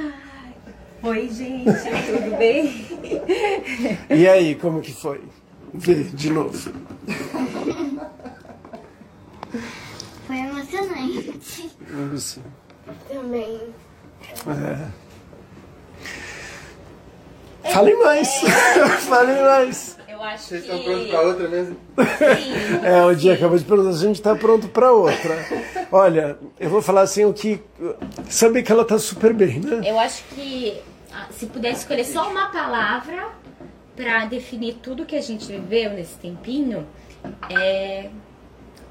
[1.02, 2.86] Oi, gente, tudo bem?
[4.10, 5.22] E aí, como que foi?
[5.74, 6.72] Vê de novo.
[10.26, 11.70] Foi emocionante.
[12.14, 12.42] Isso.
[13.08, 13.60] Também.
[17.72, 18.28] Fale mais.
[19.06, 19.96] Fale mais.
[20.26, 20.70] Acho Vocês que.
[20.70, 21.76] estão prontos pra outra mesmo?
[21.96, 22.82] Sim.
[22.86, 25.46] É, o dia acabou de perguntar a gente tá pronto para outra.
[25.90, 27.60] Olha, eu vou falar assim o que.
[28.28, 29.82] Saber que ela tá super bem, né?
[29.84, 30.80] Eu acho que
[31.12, 33.28] ah, se pudesse escolher só uma palavra
[33.94, 36.86] para definir tudo que a gente viveu nesse tempinho,
[37.48, 38.10] é,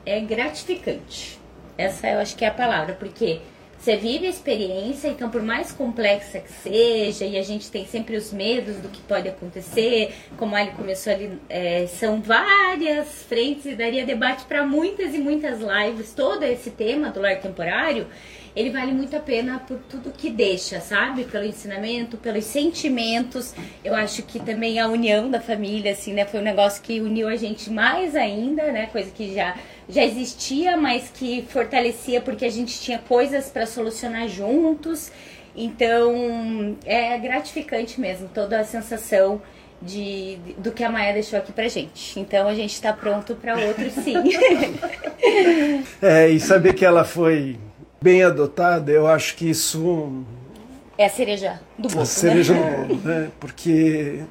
[0.05, 1.39] é gratificante.
[1.77, 3.41] Essa eu acho que é a palavra, porque
[3.77, 8.15] Você vive a experiência, então por mais complexa que seja, e a gente tem sempre
[8.15, 13.75] os medos do que pode acontecer, como Ali começou ali, é, são várias frentes e
[13.75, 18.07] daria debate para muitas e muitas lives, todo esse tema do lar temporário
[18.55, 21.25] ele vale muito a pena por tudo que deixa, sabe?
[21.25, 23.53] Pelo ensinamento, pelos sentimentos.
[23.83, 26.23] Eu acho que também a união da família, assim, né?
[26.23, 28.85] Foi um negócio que uniu a gente mais ainda, né?
[28.88, 34.27] Coisa que já, já existia, mas que fortalecia porque a gente tinha coisas para solucionar
[34.27, 35.11] juntos.
[35.55, 39.41] Então, é gratificante mesmo, toda a sensação
[39.81, 42.19] de, do que a Maia deixou aqui pra gente.
[42.19, 44.15] Então a gente está pronto para outro sim.
[46.01, 47.57] é, e saber que ela foi
[48.01, 50.23] bem adotada, eu acho que isso.
[50.97, 52.01] É a cereja do bolo.
[52.01, 52.85] A cereja né?
[52.87, 53.31] do bolo, né?
[53.39, 54.23] Porque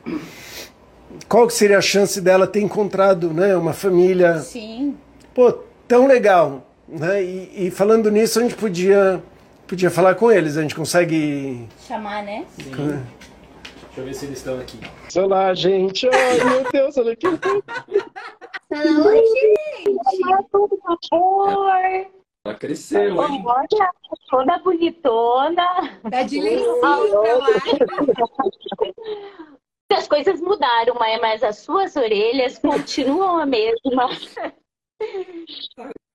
[1.28, 4.38] qual que seria a chance dela ter encontrado né, uma família.
[4.40, 4.96] Sim.
[5.34, 5.52] Pô,
[5.88, 6.62] tão legal.
[6.88, 7.22] Né?
[7.22, 9.22] E, e, falando nisso, a gente podia,
[9.66, 10.56] podia falar com eles.
[10.56, 11.68] A gente consegue.
[11.86, 12.46] Chamar, né?
[12.50, 12.70] Sim.
[12.70, 14.78] Deixa eu ver se eles estão aqui.
[15.16, 16.08] Olá, gente.
[16.08, 17.26] Ai, meu Deus, olha aqui.
[17.26, 19.98] Oi, gente.
[21.12, 21.44] Amor.
[22.46, 23.42] Ela cresceu, hein?
[23.46, 23.90] Olha,
[24.28, 25.66] toda bonitona.
[26.10, 26.98] Tá de lencinho lá.
[29.92, 34.10] As coisas mudaram, mas as suas orelhas continuam a mesma.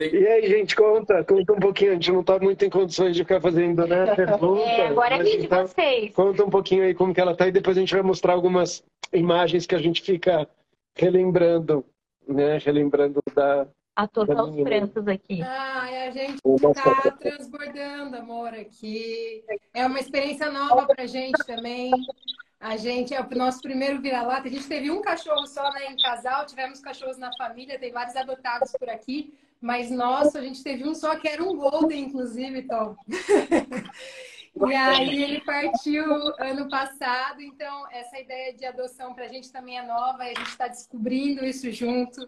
[0.01, 1.91] E aí, gente, conta, conta um pouquinho.
[1.91, 4.15] A gente não está muito em condições de ficar fazendo, né?
[4.15, 5.63] Pergunta, é, agora é de tá...
[5.63, 6.13] vocês.
[6.13, 8.83] Conta um pouquinho aí como que ela tá e depois a gente vai mostrar algumas
[9.11, 10.47] imagens que a gente fica
[10.95, 11.85] relembrando,
[12.27, 12.57] né?
[12.59, 13.67] Relembrando da,
[13.99, 15.41] a todos aos prantos aqui.
[15.41, 19.43] Ai, a gente está transbordando amor aqui.
[19.73, 21.91] É uma experiência nova para a gente também.
[22.59, 24.47] A gente é o nosso primeiro vira-lata.
[24.47, 28.15] A gente teve um cachorro só né, em casal, tivemos cachorros na família, tem vários
[28.17, 32.63] adotados por aqui, mas nosso, a gente teve um só que era um Golden, inclusive,
[32.63, 32.97] Tom.
[34.67, 36.03] e aí ele partiu
[36.37, 40.49] ano passado, então essa ideia de adoção para a gente também é nova, a gente
[40.49, 42.27] está descobrindo isso junto.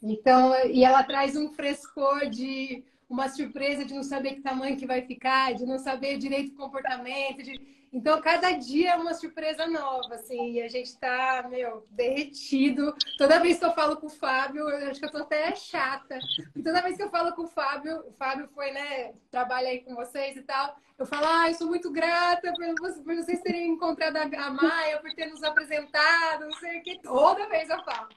[0.00, 4.86] Então, e ela traz um frescor de uma surpresa de não saber que tamanho que
[4.86, 7.42] vai ficar, de não saber direito o comportamento.
[7.42, 7.60] De...
[7.92, 12.94] Então, cada dia é uma surpresa nova, assim, e a gente tá, meu, derretido.
[13.18, 16.18] Toda vez que eu falo com o Fábio, eu acho que eu tô até chata.
[16.56, 19.80] E toda vez que eu falo com o Fábio, o Fábio foi, né, trabalha aí
[19.80, 24.16] com vocês e tal, eu falo, ah, eu sou muito grata por, vocês terem encontrado
[24.16, 26.98] a Maia, por ter nos apresentado, não sei o que.
[27.02, 28.08] Toda vez eu falo.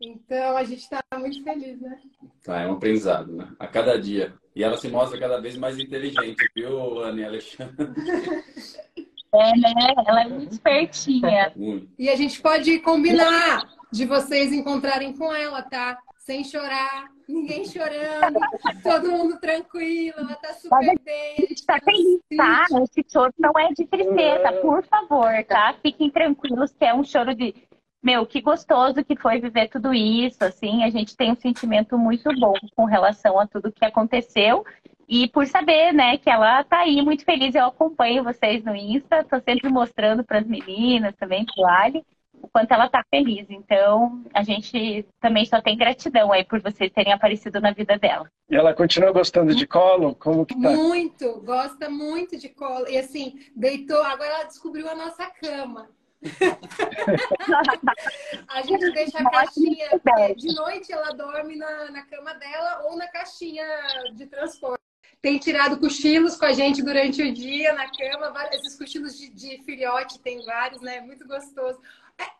[0.00, 2.00] Então a gente está muito feliz, né?
[2.42, 3.52] Tá, é um aprendizado, né?
[3.58, 4.32] A cada dia.
[4.56, 7.24] E ela se mostra cada vez mais inteligente, viu, Ana e
[9.32, 9.94] É, né?
[10.06, 11.52] Ela é muito espertinha.
[11.98, 15.98] E a gente pode combinar de vocês encontrarem com ela, tá?
[16.18, 18.38] Sem chorar, ninguém chorando,
[18.82, 21.34] todo mundo tranquilo, ela tá super bem.
[21.38, 22.66] A gente tá feliz, tá?
[22.82, 25.74] Esse choro não é de tristeza, por favor, tá?
[25.82, 27.54] Fiquem tranquilos que é um choro de
[28.02, 32.30] meu, que gostoso que foi viver tudo isso, assim, a gente tem um sentimento muito
[32.38, 34.64] bom com relação a tudo que aconteceu
[35.10, 39.24] e por saber, né, que ela tá aí muito feliz, eu acompanho vocês no Insta,
[39.24, 42.06] tô sempre mostrando para as meninas também, pro Ali,
[42.40, 43.44] o quanto ela tá feliz.
[43.50, 48.30] Então, a gente também só tem gratidão aí por vocês terem aparecido na vida dela.
[48.48, 50.14] E ela continua gostando de colo?
[50.14, 50.70] Como que tá?
[50.70, 52.86] Muito, gosta muito de colo.
[52.88, 55.88] E assim, deitou, agora ela descobriu a nossa cama.
[58.48, 59.88] a gente deixa a caixinha.
[60.36, 63.66] De noite ela dorme na, na cama dela ou na caixinha
[64.14, 64.80] de transporte.
[65.22, 68.32] Tem tirado cochilos com a gente durante o dia na cama.
[68.52, 71.00] Esses cochilos de, de filhote tem vários, né?
[71.00, 71.78] Muito gostoso.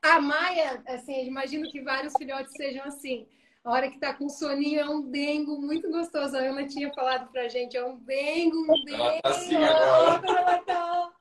[0.03, 3.27] A Maia, assim, imagino que vários filhotes sejam assim.
[3.63, 6.37] A hora que tá com soninho é um dengo muito gostoso.
[6.37, 9.03] A Ana tinha falado pra gente, é um dengo, um dengo.
[9.03, 10.23] Ela tá assim agora.
[10.27, 11.13] Ela tá...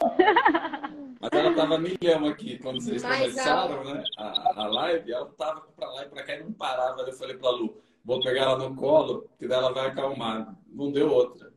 [1.20, 4.02] Mas ela tava milhão aqui quando vocês Mais começaram, né?
[4.16, 7.02] A, a live, ela tava pra lá e pra cá e não parava.
[7.02, 10.54] Eu falei pra Lu, vou pegar ela no colo, que daí ela vai acalmar.
[10.68, 11.52] Não deu outra.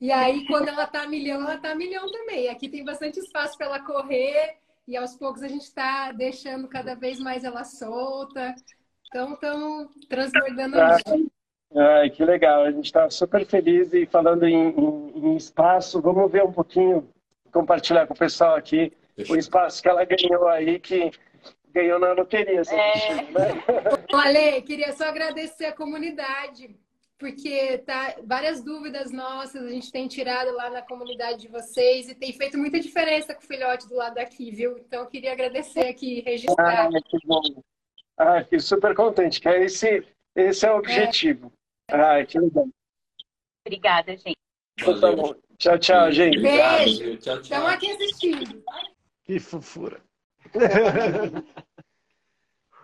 [0.00, 2.48] E aí, quando ela tá milhão, ela tá milhão também.
[2.48, 6.94] Aqui tem bastante espaço para ela correr e aos poucos a gente está deixando cada
[6.94, 8.54] vez mais ela solta.
[9.06, 10.96] Então, estão transbordando ah,
[11.76, 12.64] Ai, que legal.
[12.64, 17.08] A gente está super feliz e falando em, em, em espaço, vamos ver um pouquinho
[17.52, 18.92] compartilhar com o pessoal aqui
[19.28, 21.10] o espaço que ela ganhou aí, que
[21.72, 22.62] ganhou na loteria.
[22.70, 23.14] É.
[23.22, 23.62] Né?
[24.12, 26.76] Ale, queria só agradecer a comunidade,
[27.18, 32.14] porque tá várias dúvidas nossas a gente tem tirado lá na comunidade de vocês e
[32.14, 34.76] tem feito muita diferença com o filhote do lado daqui, viu?
[34.78, 36.86] Então, queria agradecer aqui, registrar.
[36.86, 37.40] Ah, que bom.
[38.16, 41.52] Ah, fiquei super contente, que é esse, esse é o objetivo.
[41.88, 41.96] É.
[41.96, 42.68] Ah, que legal.
[43.66, 44.36] Obrigada, gente.
[44.78, 45.34] Então tá bom.
[45.58, 46.38] Tchau, tchau, gente.
[46.38, 47.04] Obrigado, Beijo.
[47.04, 47.18] viu?
[47.18, 47.42] Tchau, tchau.
[47.42, 48.64] Estamos aqui assistindo.
[49.24, 50.02] Que fofura.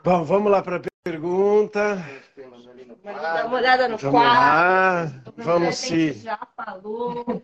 [0.03, 1.99] Bom, vamos lá para a pergunta.
[3.05, 4.41] Dá uma olhada no Vamos quadro.
[4.41, 5.13] lá.
[5.37, 6.13] Vamos se.
[6.15, 7.43] já falou.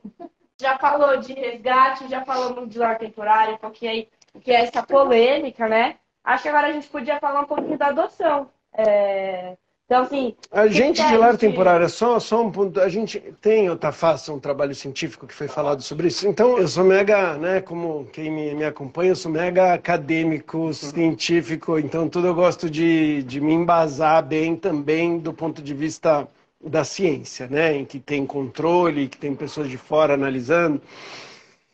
[0.61, 4.83] Já falou de resgate, já falamos de lar temporário, pouquinho aí o que é essa
[4.83, 5.97] polêmica, né?
[6.23, 8.51] Acho que agora a gente podia falar um pouquinho da adoção.
[8.73, 10.35] É, Então, assim.
[10.51, 11.89] A gente de lar temporário, temporário.
[11.91, 12.81] só, só um ponto.
[12.81, 16.27] A gente tem, o Tafassa, um trabalho científico que foi falado sobre isso.
[16.27, 21.79] Então, eu sou mega, né, como quem me, me acompanha, eu sou mega acadêmico, científico,
[21.79, 26.27] então tudo eu gosto de, de me embasar bem também do ponto de vista
[26.63, 30.81] da ciência, né, em que tem controle, que tem pessoas de fora analisando.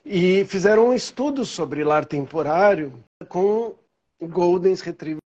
[0.05, 2.93] E fizeram um estudo sobre lar temporário
[3.29, 3.75] com
[4.21, 4.75] Golden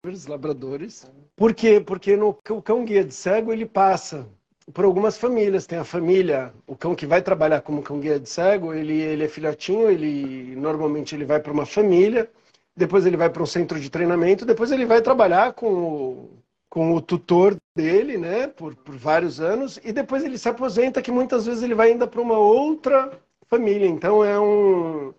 [0.07, 1.11] Retrievers, labradores.
[1.35, 1.79] Por quê?
[1.79, 4.27] Porque no, o cão guia de cego ele passa
[4.73, 5.67] por algumas famílias.
[5.67, 9.25] Tem a família, o cão que vai trabalhar como cão guia de cego, ele, ele
[9.25, 12.29] é filhotinho, ele normalmente ele vai para uma família,
[12.75, 16.29] depois ele vai para um centro de treinamento, depois ele vai trabalhar com o,
[16.69, 21.11] com o tutor dele, né, por, por vários anos, e depois ele se aposenta, que
[21.11, 23.11] muitas vezes ele vai ainda para uma outra
[23.49, 23.87] família.
[23.87, 25.13] Então é um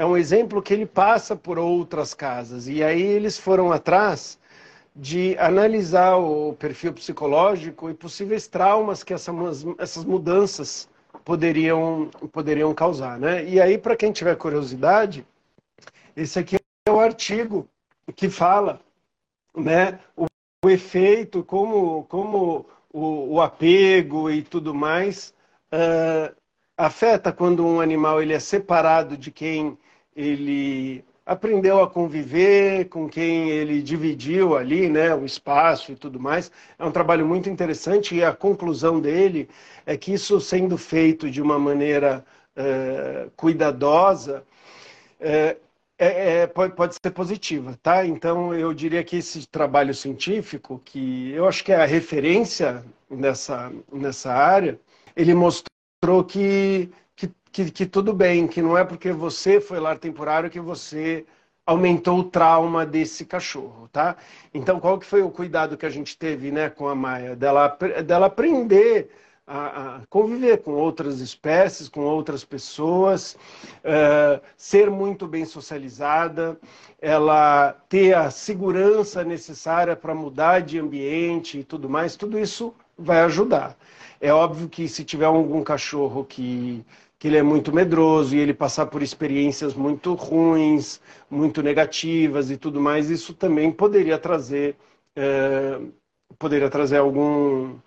[0.00, 2.66] é um exemplo que ele passa por outras casas.
[2.66, 4.38] E aí eles foram atrás
[4.96, 9.36] de analisar o perfil psicológico e possíveis traumas que essas,
[9.76, 10.88] essas mudanças
[11.22, 13.18] poderiam, poderiam causar.
[13.18, 13.44] Né?
[13.44, 15.26] E aí, para quem tiver curiosidade,
[16.16, 16.56] esse aqui
[16.88, 17.68] é o artigo
[18.16, 18.80] que fala
[19.54, 20.24] né, o,
[20.64, 25.34] o efeito, como, como o, o apego e tudo mais
[25.70, 26.34] uh,
[26.74, 29.76] afeta quando um animal ele é separado de quem
[30.14, 36.50] ele aprendeu a conviver, com quem ele dividiu ali, né, o espaço e tudo mais.
[36.78, 39.48] É um trabalho muito interessante e a conclusão dele
[39.86, 42.24] é que isso sendo feito de uma maneira
[42.56, 44.44] uh, cuidadosa
[45.20, 45.70] uh,
[46.00, 48.06] é, é, pode, pode ser positiva, tá?
[48.06, 53.70] Então eu diria que esse trabalho científico, que eu acho que é a referência nessa,
[53.92, 54.80] nessa área,
[55.14, 56.90] ele mostrou que
[57.52, 61.26] que, que, tudo bem, que não é porque você foi lar temporário que você
[61.66, 64.16] aumentou o trauma desse cachorro, tá?
[64.52, 67.36] Então, qual que foi o cuidado que a gente teve, né, com a Maia?
[67.36, 69.10] Dela, dela aprender
[69.46, 73.36] a, a conviver com outras espécies, com outras pessoas,
[73.84, 76.58] uh, ser muito bem socializada,
[77.00, 83.20] ela ter a segurança necessária para mudar de ambiente e tudo mais, tudo isso vai
[83.22, 83.76] ajudar.
[84.20, 86.84] É óbvio que se tiver algum cachorro que
[87.20, 92.56] que ele é muito medroso e ele passar por experiências muito ruins, muito negativas e
[92.56, 94.74] tudo mais, isso também poderia trazer
[95.14, 95.78] é,
[96.38, 97.78] poderia trazer algum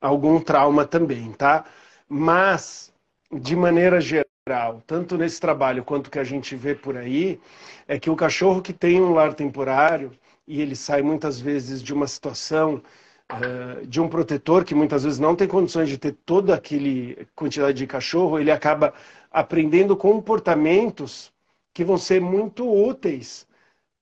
[0.00, 1.64] algum trauma também, tá?
[2.08, 2.92] Mas
[3.32, 7.40] de maneira geral, tanto nesse trabalho quanto que a gente vê por aí,
[7.86, 10.10] é que o cachorro que tem um lar temporário
[10.48, 12.82] e ele sai muitas vezes de uma situação
[13.32, 17.78] eh, de um protetor que muitas vezes não tem condições de ter toda aquele quantidade
[17.78, 18.92] de cachorro, ele acaba
[19.30, 21.32] aprendendo comportamentos
[21.72, 23.46] que vão ser muito úteis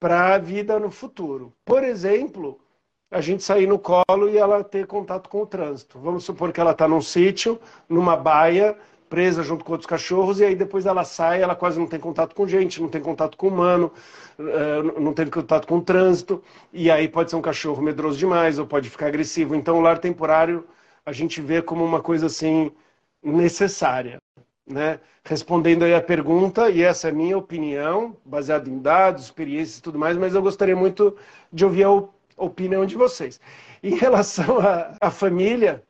[0.01, 1.53] para a vida no futuro.
[1.65, 2.59] Por exemplo,
[3.11, 5.99] a gente sair no colo e ela ter contato com o trânsito.
[5.99, 8.77] Vamos supor que ela está num sítio, numa baia,
[9.09, 12.35] presa junto com outros cachorros, e aí depois ela sai, ela quase não tem contato
[12.35, 13.93] com gente, não tem contato com humano,
[14.39, 16.43] eh, não tem contato com o trânsito,
[16.73, 19.55] e aí pode ser um cachorro medroso demais, ou pode ficar agressivo.
[19.55, 20.65] Então o lar temporário
[21.05, 22.71] a gente vê como uma coisa assim
[23.23, 24.19] necessária.
[24.67, 25.01] Né?
[25.25, 29.83] Respondendo aí a pergunta, e essa é a minha opinião, baseada em dados, experiências e
[29.83, 31.17] tudo mais, mas eu gostaria muito
[31.53, 31.91] de ouvir a
[32.37, 33.41] opinião de vocês.
[33.83, 34.59] Em relação
[35.01, 35.83] à família,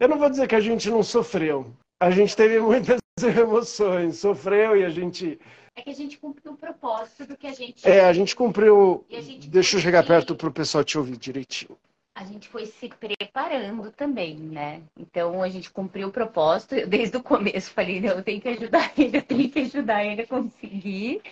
[0.00, 4.76] eu não vou dizer que a gente não sofreu, a gente teve muitas emoções, sofreu
[4.76, 5.38] e a gente.
[5.76, 7.88] É que a gente cumpriu o propósito do que a gente.
[7.88, 9.04] É, a gente cumpriu.
[9.10, 11.78] A gente Deixa eu chegar perto para o pessoal te ouvir direitinho.
[12.14, 14.82] A gente foi se preparando também, né?
[14.98, 16.74] Então a gente cumpriu o propósito.
[16.74, 20.04] Eu, desde o começo falei, não, eu tenho que ajudar ele, eu tenho que ajudar
[20.04, 21.22] ele a conseguir.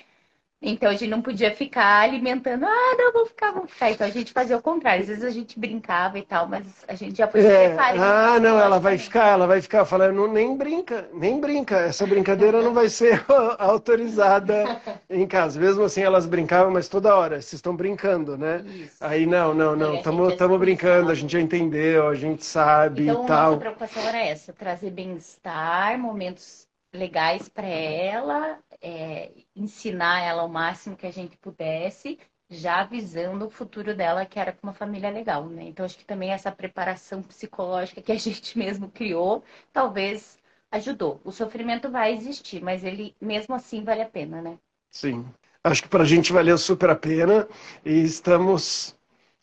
[0.63, 3.91] Então a gente não podia ficar alimentando, ah, não, vou ficar, vou ficar.
[3.93, 5.03] Então a gente fazia o contrário.
[5.03, 8.39] Às vezes a gente brincava e tal, mas a gente já foi se É, ah,
[8.39, 11.79] não, ela vai ficar, ela vai ficar falando, não, nem brinca, nem brinca.
[11.79, 13.25] Essa brincadeira não vai ser
[13.59, 15.59] autorizada em casa.
[15.59, 18.63] Mesmo assim, elas brincavam, mas toda hora, vocês estão brincando, né?
[18.67, 18.97] Isso.
[19.01, 23.15] Aí, não, não, não, a estamos brincando, a gente já entendeu, a gente sabe Então,
[23.15, 23.59] e nossa tal.
[23.59, 31.07] preocupação era essa: trazer bem-estar, momentos legais para ela, é, ensinar ela o máximo que
[31.07, 32.19] a gente pudesse,
[32.49, 35.65] já visando o futuro dela, que era com uma família legal, né?
[35.65, 40.39] Então, acho que também essa preparação psicológica que a gente mesmo criou, talvez
[40.71, 41.21] ajudou.
[41.25, 44.59] O sofrimento vai existir, mas ele mesmo assim vale a pena, né?
[44.91, 45.27] Sim.
[45.63, 47.47] Acho que para a gente valeu super a pena
[47.85, 48.97] e estamos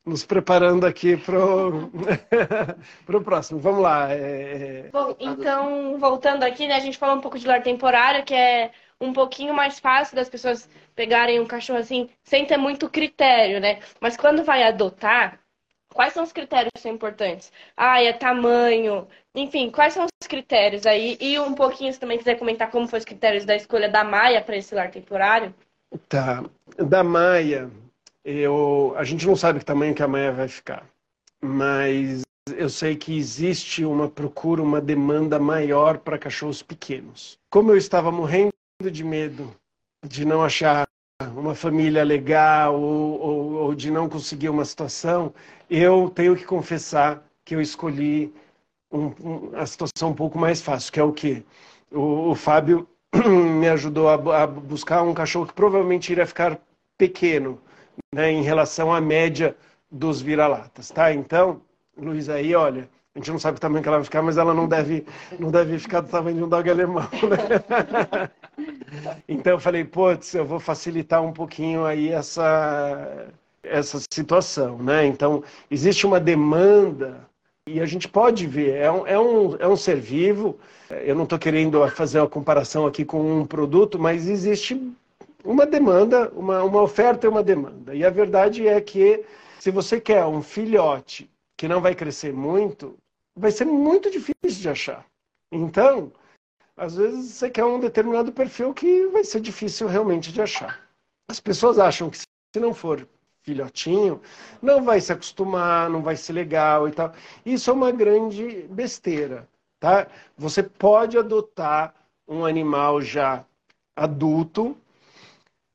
[0.04, 3.60] nos preparando aqui para o próximo.
[3.60, 4.12] Vamos lá.
[4.12, 4.90] É...
[4.92, 8.72] Bom, então, voltando aqui, né, a gente falou um pouco de lar temporário, que é
[9.00, 13.80] um pouquinho mais fácil das pessoas pegarem um cachorro assim, sem ter muito critério, né?
[14.02, 15.40] Mas quando vai adotar,
[15.94, 17.52] quais são os critérios que são importantes?
[17.76, 21.18] Ah, é tamanho, enfim, quais são os critérios aí?
[21.22, 24.42] E um pouquinho, se também quiser comentar como foram os critérios da escolha da Maia
[24.42, 25.54] para esse lar temporário.
[26.10, 26.44] Tá.
[26.78, 27.70] Da Maia,
[28.26, 30.86] eu, a gente não sabe que tamanho que a Maia vai ficar,
[31.42, 32.24] mas
[32.56, 37.38] eu sei que existe uma procura, uma demanda maior para cachorros pequenos.
[37.50, 38.52] Como eu estava morrendo
[38.84, 39.56] de medo
[40.08, 40.88] de não achar
[41.36, 45.34] uma família legal ou, ou, ou de não conseguir uma situação,
[45.68, 48.32] eu tenho que confessar que eu escolhi
[48.92, 51.44] um, um, a situação um pouco mais fácil, que é o quê?
[51.92, 52.88] O, o Fábio
[53.60, 56.60] me ajudou a, a buscar um cachorro que provavelmente iria ficar
[57.00, 57.60] pequeno,
[58.14, 59.58] né, em relação à média
[59.90, 61.12] dos vira-latas, tá?
[61.12, 61.62] Então,
[61.98, 64.54] Luiz, aí, olha, a gente não sabe o tamanho que ela vai ficar, mas ela
[64.54, 65.04] não deve,
[65.40, 68.30] não deve ficar do tamanho de um dog alemão, né?
[69.28, 73.28] Então eu falei, putz, eu vou facilitar um pouquinho aí essa,
[73.64, 75.06] essa situação, né?
[75.06, 77.28] Então, existe uma demanda
[77.68, 80.58] e a gente pode ver, é um, é um, é um ser vivo,
[80.90, 84.82] eu não estou querendo fazer uma comparação aqui com um produto, mas existe
[85.44, 87.94] uma demanda, uma, uma oferta e uma demanda.
[87.94, 89.24] E a verdade é que
[89.60, 92.96] se você quer um filhote que não vai crescer muito,
[93.36, 95.06] vai ser muito difícil de achar.
[95.52, 96.12] Então,
[96.78, 100.80] às vezes você quer um determinado perfil que vai ser difícil realmente de achar.
[101.28, 102.26] As pessoas acham que se
[102.60, 103.08] não for
[103.42, 104.22] filhotinho,
[104.62, 107.14] não vai se acostumar, não vai ser legal e tal.
[107.46, 109.48] Isso é uma grande besteira,
[109.80, 110.08] tá?
[110.38, 111.96] Você pode adotar
[112.28, 113.44] um animal já
[113.96, 114.78] adulto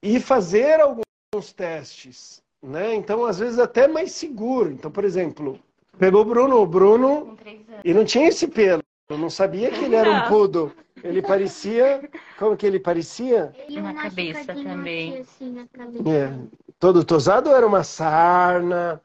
[0.03, 2.95] e fazer alguns testes, né?
[2.95, 4.71] Então, às vezes, até mais seguro.
[4.71, 5.59] Então, por exemplo,
[5.99, 7.37] pegou o Bruno, o Bruno,
[7.85, 8.83] e não tinha esse pelo.
[9.09, 10.73] Eu não sabia que ele era um poodle.
[11.03, 12.09] Ele parecia.
[12.39, 13.53] Como que ele parecia?
[13.67, 15.19] Ele na cabeça também.
[15.19, 16.09] Assim, na cabeça.
[16.09, 16.39] É,
[16.79, 19.01] todo tosado ou era uma sarna?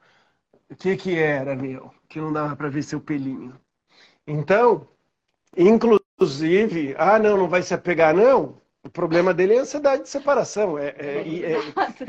[0.70, 1.92] O que que era, meu?
[2.08, 3.56] Que não dava para ver seu pelinho.
[4.26, 4.88] Então,
[5.56, 8.62] inclusive, ah, não, não vai se apegar, não.
[8.84, 11.24] O problema dele é a ansiedade de separação, é, é,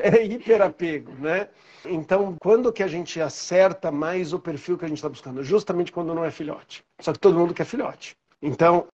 [0.01, 1.49] é, é hiperapego, né?
[1.85, 5.43] Então, quando que a gente acerta mais o perfil que a gente está buscando?
[5.43, 6.85] Justamente quando não é filhote.
[7.01, 8.17] Só que todo mundo quer filhote.
[8.41, 8.87] Então,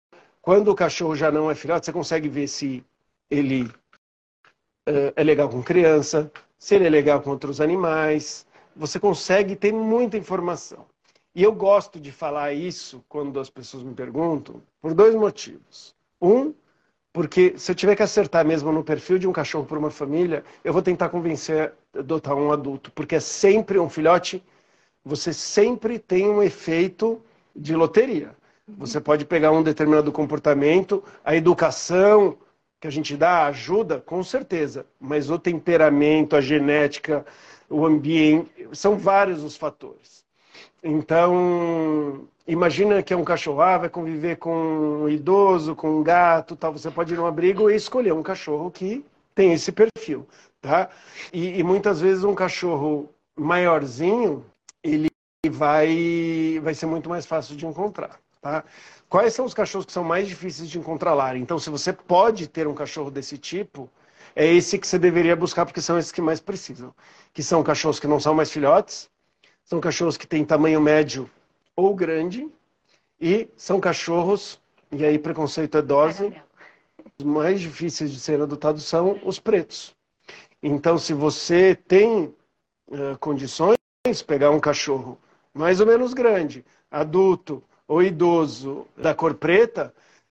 [0.44, 2.84] quando o cachorro já não é filhote, você consegue ver se
[3.32, 6.30] ele uh, é legal com criança,
[6.60, 8.46] se ele é legal com outros animais.
[8.76, 10.86] Você consegue ter muita informação.
[11.34, 15.96] E eu gosto de falar isso quando as pessoas me perguntam, por dois motivos.
[16.22, 16.54] Um,
[17.14, 20.44] porque se eu tiver que acertar mesmo no perfil de um cachorro por uma família,
[20.62, 24.44] eu vou tentar convencer a adotar um adulto, porque é sempre um filhote,
[25.06, 27.22] você sempre tem um efeito
[27.56, 28.36] de loteria.
[28.68, 32.38] Você pode pegar um determinado comportamento, a educação
[32.80, 37.26] que a gente dá ajuda, com certeza, mas o temperamento, a genética,
[37.70, 40.26] o ambiente, são vários os fatores.
[40.82, 44.54] Então, imagina que é um cachorro, ah, vai conviver com
[45.04, 46.74] um idoso, com um gato, tal.
[46.74, 50.28] Você pode ir num abrigo e escolher um cachorro que tem esse perfil,
[50.62, 50.90] tá?
[51.32, 54.46] E, e muitas vezes um cachorro maiorzinho,
[54.84, 55.10] ele
[55.50, 58.64] vai, vai ser muito mais fácil de encontrar, tá?
[59.10, 61.36] Quais são os cachorros que são mais difíceis de encontrar lá?
[61.38, 63.90] Então, se você pode ter um cachorro desse tipo,
[64.36, 66.94] é esse que você deveria buscar, porque são esses que mais precisam.
[67.34, 69.10] Que são cachorros que não são mais filhotes,
[69.64, 71.30] são cachorros que têm tamanho médio
[71.76, 72.48] ou grande
[73.20, 74.60] e são cachorros,
[74.92, 76.36] e aí preconceito é dose,
[77.18, 79.96] os mais difíceis de serem adotados são os pretos.
[80.62, 82.36] Então, se você tem
[82.88, 83.78] uh, condições,
[84.28, 85.18] pegar um cachorro
[85.54, 89.94] mais ou menos grande, adulto ou idoso da cor preta,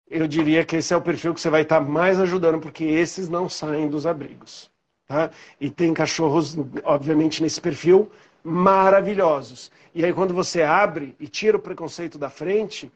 [0.08, 3.28] eu diria que esse é o perfil que você vai estar mais ajudando, porque esses
[3.28, 4.70] não saem dos abrigos.
[5.06, 5.30] Tá?
[5.60, 8.10] E tem cachorros, obviamente, nesse perfil
[8.42, 9.70] maravilhosos.
[9.94, 12.90] E aí, quando você abre e tira o preconceito da frente,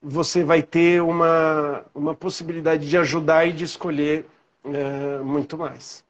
[0.00, 4.26] você vai ter uma, uma possibilidade de ajudar e de escolher
[4.64, 6.04] é, muito mais.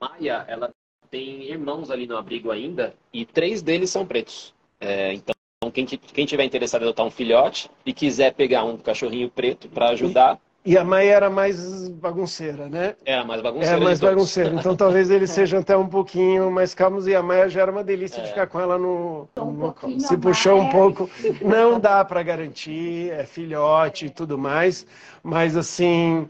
[0.00, 0.70] A Maia, ela
[1.10, 4.54] tem irmãos ali no abrigo ainda, e três deles são pretos.
[4.78, 5.34] É, então,
[5.68, 9.90] quem, quem tiver interessado em adotar um filhote e quiser pegar um cachorrinho preto para
[9.90, 12.94] ajudar, E a Maia era mais bagunceira, né?
[13.04, 13.76] Era mais bagunceira.
[13.76, 14.14] Era mais de todos.
[14.16, 14.54] bagunceira.
[14.54, 17.84] Então talvez eles sejam até um pouquinho mais calmos e a Maia já era uma
[17.84, 18.30] delícia de É.
[18.30, 19.28] ficar com ela no.
[19.36, 21.10] Um no- se puxou um pouco.
[21.42, 24.86] Não dá para garantir, é filhote e tudo mais.
[25.22, 26.26] Mas assim,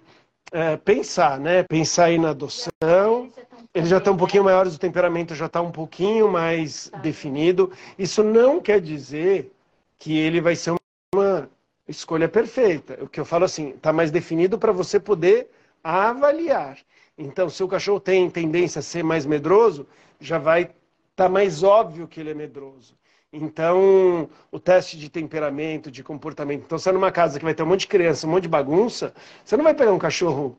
[0.52, 1.62] é, pensar, né?
[1.62, 3.30] Pensar aí na adoção.
[3.72, 7.70] Eles já estão um pouquinho maiores, o temperamento já está um pouquinho mais definido.
[7.96, 9.52] Isso não quer dizer
[9.96, 10.74] que ele vai ser
[11.14, 11.48] uma
[11.86, 12.98] escolha perfeita.
[13.00, 15.48] O que eu falo assim, está mais definido para você poder
[15.84, 16.78] avaliar.
[17.16, 19.86] Então, se o cachorro tem tendência a ser mais medroso,
[20.18, 20.74] já vai estar
[21.14, 22.98] tá mais óbvio que ele é medroso.
[23.32, 26.64] Então, o teste de temperamento, de comportamento.
[26.64, 28.48] Então, você é numa casa que vai ter um monte de criança, um monte de
[28.48, 29.14] bagunça,
[29.44, 30.58] você não vai pegar um cachorro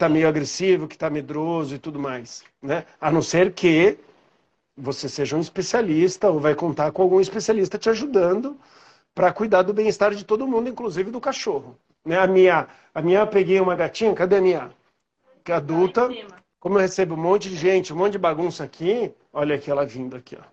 [0.00, 2.86] está meio agressivo, que está medroso e tudo mais, né?
[2.98, 3.98] A não ser que
[4.74, 8.58] você seja um especialista ou vai contar com algum especialista te ajudando
[9.14, 11.76] para cuidar do bem-estar de todo mundo, inclusive do cachorro.
[12.02, 12.18] Né?
[12.18, 14.70] A minha, a minha peguei uma gatinha, cadê a minha?
[15.44, 16.08] Que é adulta.
[16.58, 19.84] Como eu recebo um monte de gente, um monte de bagunça aqui, olha aqui ela
[19.84, 20.44] vindo aqui, ó.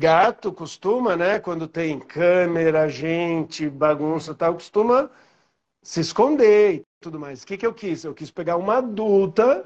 [0.00, 5.08] Gato costuma, né, quando tem câmera, gente, bagunça tal, costuma
[5.82, 7.42] se esconder tudo mais.
[7.42, 8.02] O que, que eu quis?
[8.02, 9.64] Eu quis pegar uma adulta,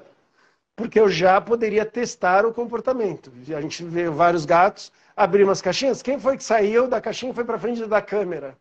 [0.74, 3.32] porque eu já poderia testar o comportamento.
[3.56, 6.02] A gente vê vários gatos, abrir umas caixinhas.
[6.02, 8.56] Quem foi que saiu da caixinha e foi para frente da câmera?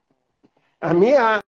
[0.79, 1.43] A minha.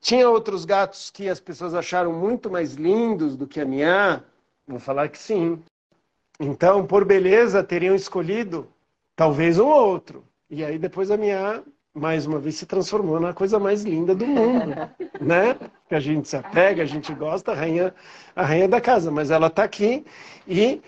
[0.00, 4.24] Tinha outros gatos que as pessoas acharam muito mais lindos do que a minha.
[4.66, 5.62] Vou falar que sim.
[6.40, 8.66] Então, por beleza, teriam escolhido
[9.14, 10.24] talvez um outro.
[10.48, 11.62] E aí depois a minha,
[11.94, 14.74] mais uma vez, se transformou na coisa mais linda do mundo,
[15.20, 15.56] né?
[15.88, 17.94] Que a gente se apega, a gente gosta, a rainha,
[18.34, 19.10] a rainha da casa.
[19.10, 20.04] Mas ela está aqui
[20.46, 20.80] e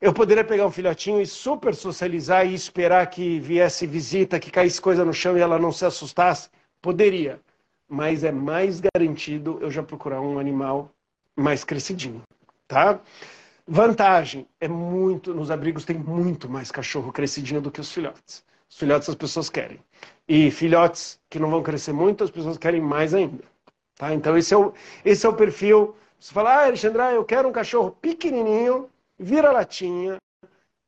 [0.00, 4.80] eu poderia pegar um filhotinho e super socializar e esperar que viesse visita, que caísse
[4.80, 6.48] coisa no chão e ela não se assustasse?
[6.80, 7.40] Poderia.
[7.88, 10.90] Mas é mais garantido eu já procurar um animal
[11.36, 12.22] mais crescidinho,
[12.68, 13.00] tá?
[13.66, 18.44] Vantagem é muito, nos abrigos tem muito mais cachorro crescidinho do que os filhotes.
[18.68, 19.80] Os filhotes as pessoas querem.
[20.26, 23.44] E filhotes que não vão crescer muito, as pessoas querem mais ainda.
[23.96, 24.14] Tá?
[24.14, 24.72] Então esse é o,
[25.04, 25.94] esse é o perfil.
[26.18, 30.16] Você fala, ah, eu quero um cachorro pequenininho, vira-latinha,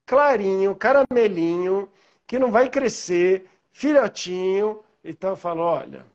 [0.06, 1.88] clarinho, caramelinho,
[2.26, 4.82] que não vai crescer, filhotinho.
[5.04, 6.06] Então eu falo, olha,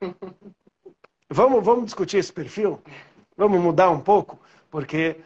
[1.28, 2.80] vamos, vamos discutir esse perfil?
[3.36, 4.38] Vamos mudar um pouco?
[4.70, 5.16] Porque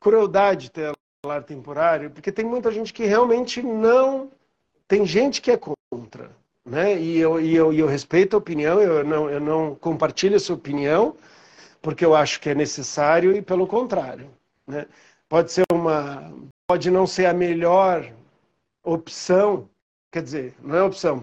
[0.00, 0.92] crueldade ter
[1.26, 4.30] lar temporário, porque tem muita gente que realmente não.
[4.86, 5.58] Tem gente que é
[5.90, 6.30] contra,
[6.64, 7.00] né?
[7.00, 10.40] E eu, e eu, e eu respeito a opinião, eu não, eu não compartilho a
[10.40, 11.16] sua opinião,
[11.80, 14.30] porque eu acho que é necessário e pelo contrário,
[14.66, 14.86] né?
[15.28, 16.30] Pode ser uma.
[16.66, 18.10] Pode não ser a melhor
[18.82, 19.68] opção,
[20.14, 21.20] quer dizer, não é opção.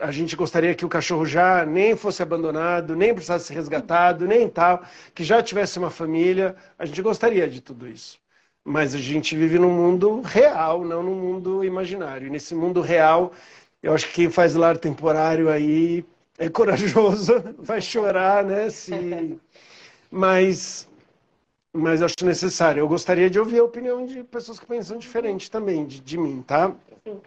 [0.00, 4.48] A gente gostaria que o cachorro já nem fosse abandonado, nem precisasse ser resgatado, nem
[4.48, 4.82] tal,
[5.14, 6.56] que já tivesse uma família.
[6.78, 8.18] A gente gostaria de tudo isso.
[8.64, 12.28] Mas a gente vive num mundo real, não num mundo imaginário.
[12.28, 13.32] E nesse mundo real,
[13.82, 16.02] eu acho que quem faz lar temporário aí
[16.38, 18.70] é corajoso, vai chorar, né?
[18.70, 19.38] Se...
[20.10, 20.88] Mas,
[21.74, 22.80] mas acho necessário.
[22.80, 26.40] Eu gostaria de ouvir a opinião de pessoas que pensam diferente também de, de mim,
[26.40, 26.74] tá?
[27.04, 27.20] Ale,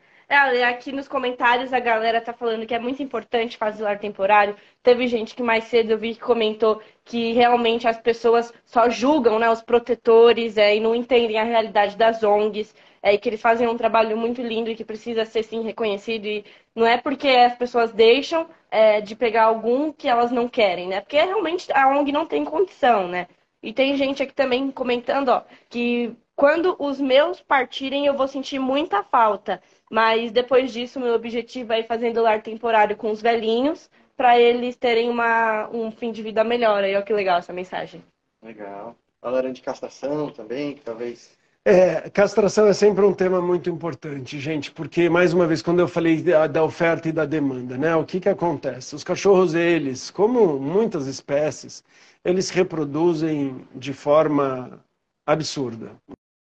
[0.68, 4.56] aqui nos comentários a galera tá falando que é muito importante fazer lar temporário.
[4.82, 9.40] Teve gente que mais cedo eu vi que comentou que realmente as pessoas só julgam
[9.40, 12.74] né, os protetores é, e não entendem a realidade das ONGs.
[13.06, 16.26] É, e que eles fazem um trabalho muito lindo e que precisa ser sim reconhecido.
[16.26, 20.88] E não é porque as pessoas deixam é, de pegar algum que elas não querem,
[20.88, 21.02] né?
[21.02, 23.28] Porque realmente a ONG não tem condição, né?
[23.62, 28.60] E tem gente aqui também comentando, ó, que quando os meus partirem eu vou sentir
[28.60, 29.62] muita falta.
[29.94, 34.76] Mas depois disso, meu objetivo é ir fazendo lar temporário com os velhinhos para eles
[34.76, 36.84] terem uma, um fim de vida melhor.
[36.84, 38.04] Aí, ó, que legal essa mensagem.
[38.44, 38.96] Legal.
[39.22, 41.38] Falaram de castração também, que talvez.
[41.64, 45.88] É, castração é sempre um tema muito importante, gente, porque, mais uma vez, quando eu
[45.88, 48.96] falei da, da oferta e da demanda, né, o que, que acontece?
[48.96, 51.84] Os cachorros, eles, como muitas espécies,
[52.26, 54.84] eles se reproduzem de forma
[55.24, 55.92] absurda.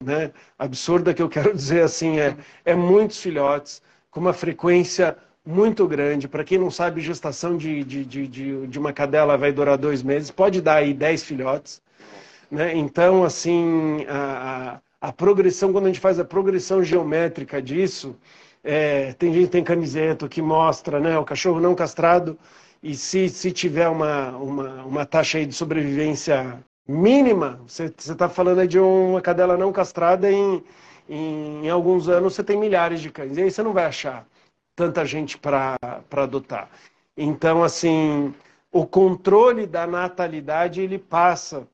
[0.03, 0.33] Né?
[0.59, 2.35] Absurda que eu quero dizer assim, é,
[2.65, 6.27] é muitos filhotes, com uma frequência muito grande.
[6.27, 10.31] Para quem não sabe, gestação de, de, de, de, uma cadela vai durar dois meses,
[10.31, 11.83] pode dar aí dez filhotes.
[12.51, 12.75] Né?
[12.75, 18.17] Então, assim, a, a, progressão, quando a gente faz a progressão geométrica disso,
[18.65, 22.39] é, tem gente tem camiseta que mostra né, o cachorro não castrado,
[22.83, 26.59] e se, se tiver uma, uma, uma taxa de sobrevivência
[26.91, 30.63] mínima, você está falando de uma cadela não castrada, em,
[31.09, 34.27] em, em, alguns anos você tem milhares de cães, e aí você não vai achar
[34.75, 35.77] tanta gente para
[36.11, 36.69] adotar.
[37.17, 38.35] Então, assim,
[38.73, 41.67] o controle da natalidade, ele passa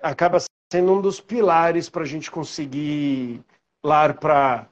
[0.00, 0.38] acaba
[0.72, 3.40] sendo um dos pilares para a gente conseguir
[3.84, 4.66] lar para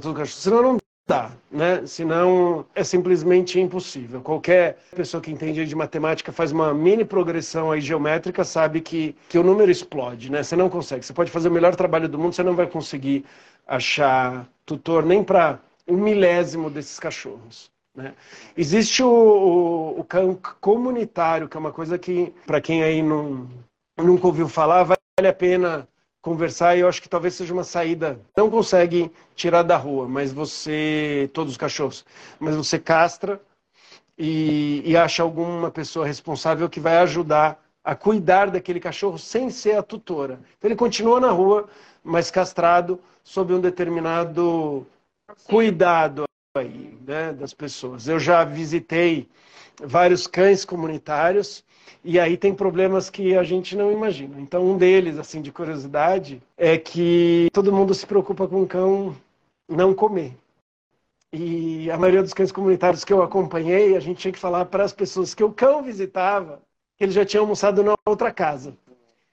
[0.00, 0.40] todo cachorro.
[0.40, 1.86] Senão não dá, né?
[1.86, 4.20] Senão é simplesmente impossível.
[4.20, 9.38] Qualquer pessoa que entende de matemática faz uma mini progressão aí geométrica sabe que, que
[9.38, 10.42] o número explode, né?
[10.42, 11.06] Você não consegue.
[11.06, 13.24] Você pode fazer o melhor trabalho do mundo, você não vai conseguir
[13.66, 17.70] achar tutor nem para um milésimo desses cachorros.
[17.94, 18.12] Né?
[18.56, 23.48] Existe o, o, o cão comunitário, que é uma coisa que, para quem aí não,
[23.96, 25.88] nunca ouviu falar, vale a pena
[26.26, 28.20] conversar e eu acho que talvez seja uma saída.
[28.36, 32.04] Não consegue tirar da rua, mas você, todos os cachorros,
[32.40, 33.40] mas você castra
[34.18, 39.78] e, e acha alguma pessoa responsável que vai ajudar a cuidar daquele cachorro sem ser
[39.78, 40.40] a tutora.
[40.58, 41.68] Então ele continua na rua,
[42.02, 44.84] mas castrado sob um determinado
[45.44, 46.24] cuidado
[46.58, 48.08] aí, né, das pessoas.
[48.08, 49.28] Eu já visitei
[49.80, 51.62] vários cães comunitários
[52.04, 54.40] e aí tem problemas que a gente não imagina.
[54.40, 59.16] Então, um deles, assim, de curiosidade, é que todo mundo se preocupa com o cão
[59.68, 60.36] não comer.
[61.32, 64.84] E a maioria dos cães comunitários que eu acompanhei, a gente tinha que falar para
[64.84, 66.62] as pessoas que o cão visitava
[66.96, 68.76] que ele já tinha almoçado na outra casa.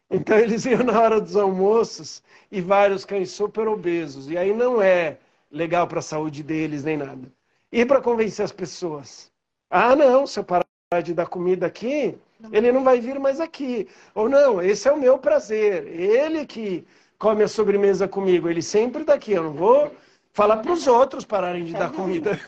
[0.09, 4.29] Então, eles iam na hora dos almoços e vários cães super obesos.
[4.29, 5.17] E aí não é
[5.51, 7.31] legal para a saúde deles nem nada.
[7.71, 9.31] E para convencer as pessoas.
[9.69, 10.65] Ah, não, se eu parar
[11.01, 12.15] dar comida aqui,
[12.51, 13.87] ele não vai vir mais aqui.
[14.13, 15.87] Ou não, esse é o meu prazer.
[15.87, 16.85] Ele que
[17.17, 19.31] come a sobremesa comigo, ele sempre está aqui.
[19.31, 19.91] Eu não vou
[20.33, 22.39] falar para os outros pararem de dar comida.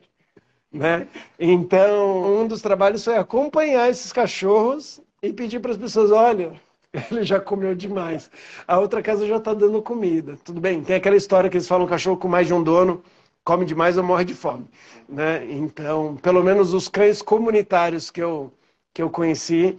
[0.72, 1.08] né?
[1.38, 6.52] Então, um dos trabalhos foi acompanhar esses cachorros e pedir para as pessoas: olha,
[7.10, 8.30] ele já comeu demais.
[8.66, 10.38] A outra casa já está dando comida.
[10.44, 13.02] Tudo bem, tem aquela história que eles falam: cachorro com mais de um dono
[13.44, 14.66] come demais ou morre de fome.
[15.08, 15.44] Né?
[15.50, 18.52] Então, pelo menos os cães comunitários que eu
[18.94, 19.78] que eu conheci,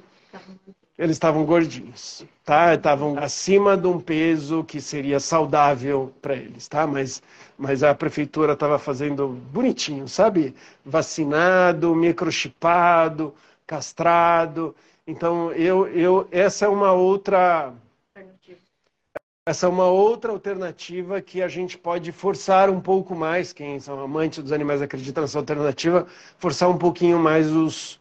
[0.97, 2.74] eles estavam gordinhos, tá?
[2.74, 6.86] Estavam acima de um peso que seria saudável para eles, tá?
[6.88, 7.22] Mas,
[7.57, 10.55] mas a prefeitura estava fazendo bonitinho, sabe?
[10.86, 13.34] Vacinado, microchipado,
[13.68, 14.76] castrado.
[15.05, 17.74] Então, eu, eu, essa é uma outra
[19.46, 24.00] essa é uma outra alternativa que a gente pode forçar um pouco mais, quem são
[24.00, 28.00] amantes dos animais acreditam nessa alternativa, forçar um pouquinho mais os,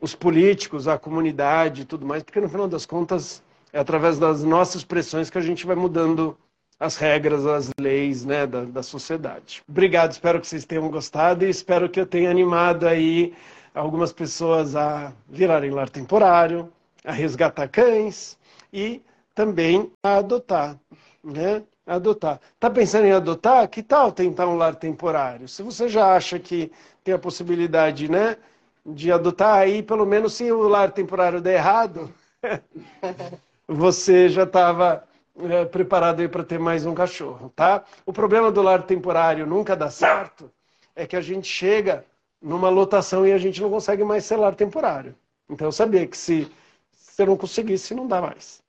[0.00, 4.42] os políticos, a comunidade e tudo mais, porque no final das contas é através das
[4.42, 6.34] nossas pressões que a gente vai mudando
[6.80, 9.62] as regras, as leis né, da, da sociedade.
[9.68, 13.34] Obrigado, espero que vocês tenham gostado e espero que eu tenha animado aí
[13.74, 16.72] algumas pessoas a virarem lar temporário,
[17.04, 18.38] a resgatar cães
[18.72, 19.02] e
[19.38, 20.76] também a adotar,
[21.22, 21.62] né?
[21.86, 22.40] Adotar.
[22.58, 23.68] Tá pensando em adotar?
[23.68, 25.46] Que tal tentar um lar temporário?
[25.46, 26.72] Se você já acha que
[27.04, 28.36] tem a possibilidade, né,
[28.84, 32.12] de adotar, aí pelo menos se o lar temporário der errado,
[33.68, 35.04] você já estava
[35.48, 37.84] é, preparado aí para ter mais um cachorro, tá?
[38.04, 40.50] O problema do lar temporário nunca dá certo
[40.96, 42.04] é que a gente chega
[42.42, 45.14] numa lotação e a gente não consegue mais ser lar temporário.
[45.48, 46.50] Então eu sabia que se
[46.90, 48.66] você não conseguisse, não dá mais.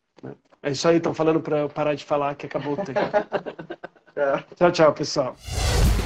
[0.61, 2.99] É isso aí, estão falando para eu parar de falar que acabou o tempo.
[4.57, 5.35] tchau, tchau, pessoal.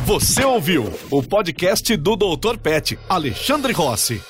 [0.05, 2.57] Você ouviu o podcast do Dr.
[2.61, 4.21] Pet, Alexandre Rossi.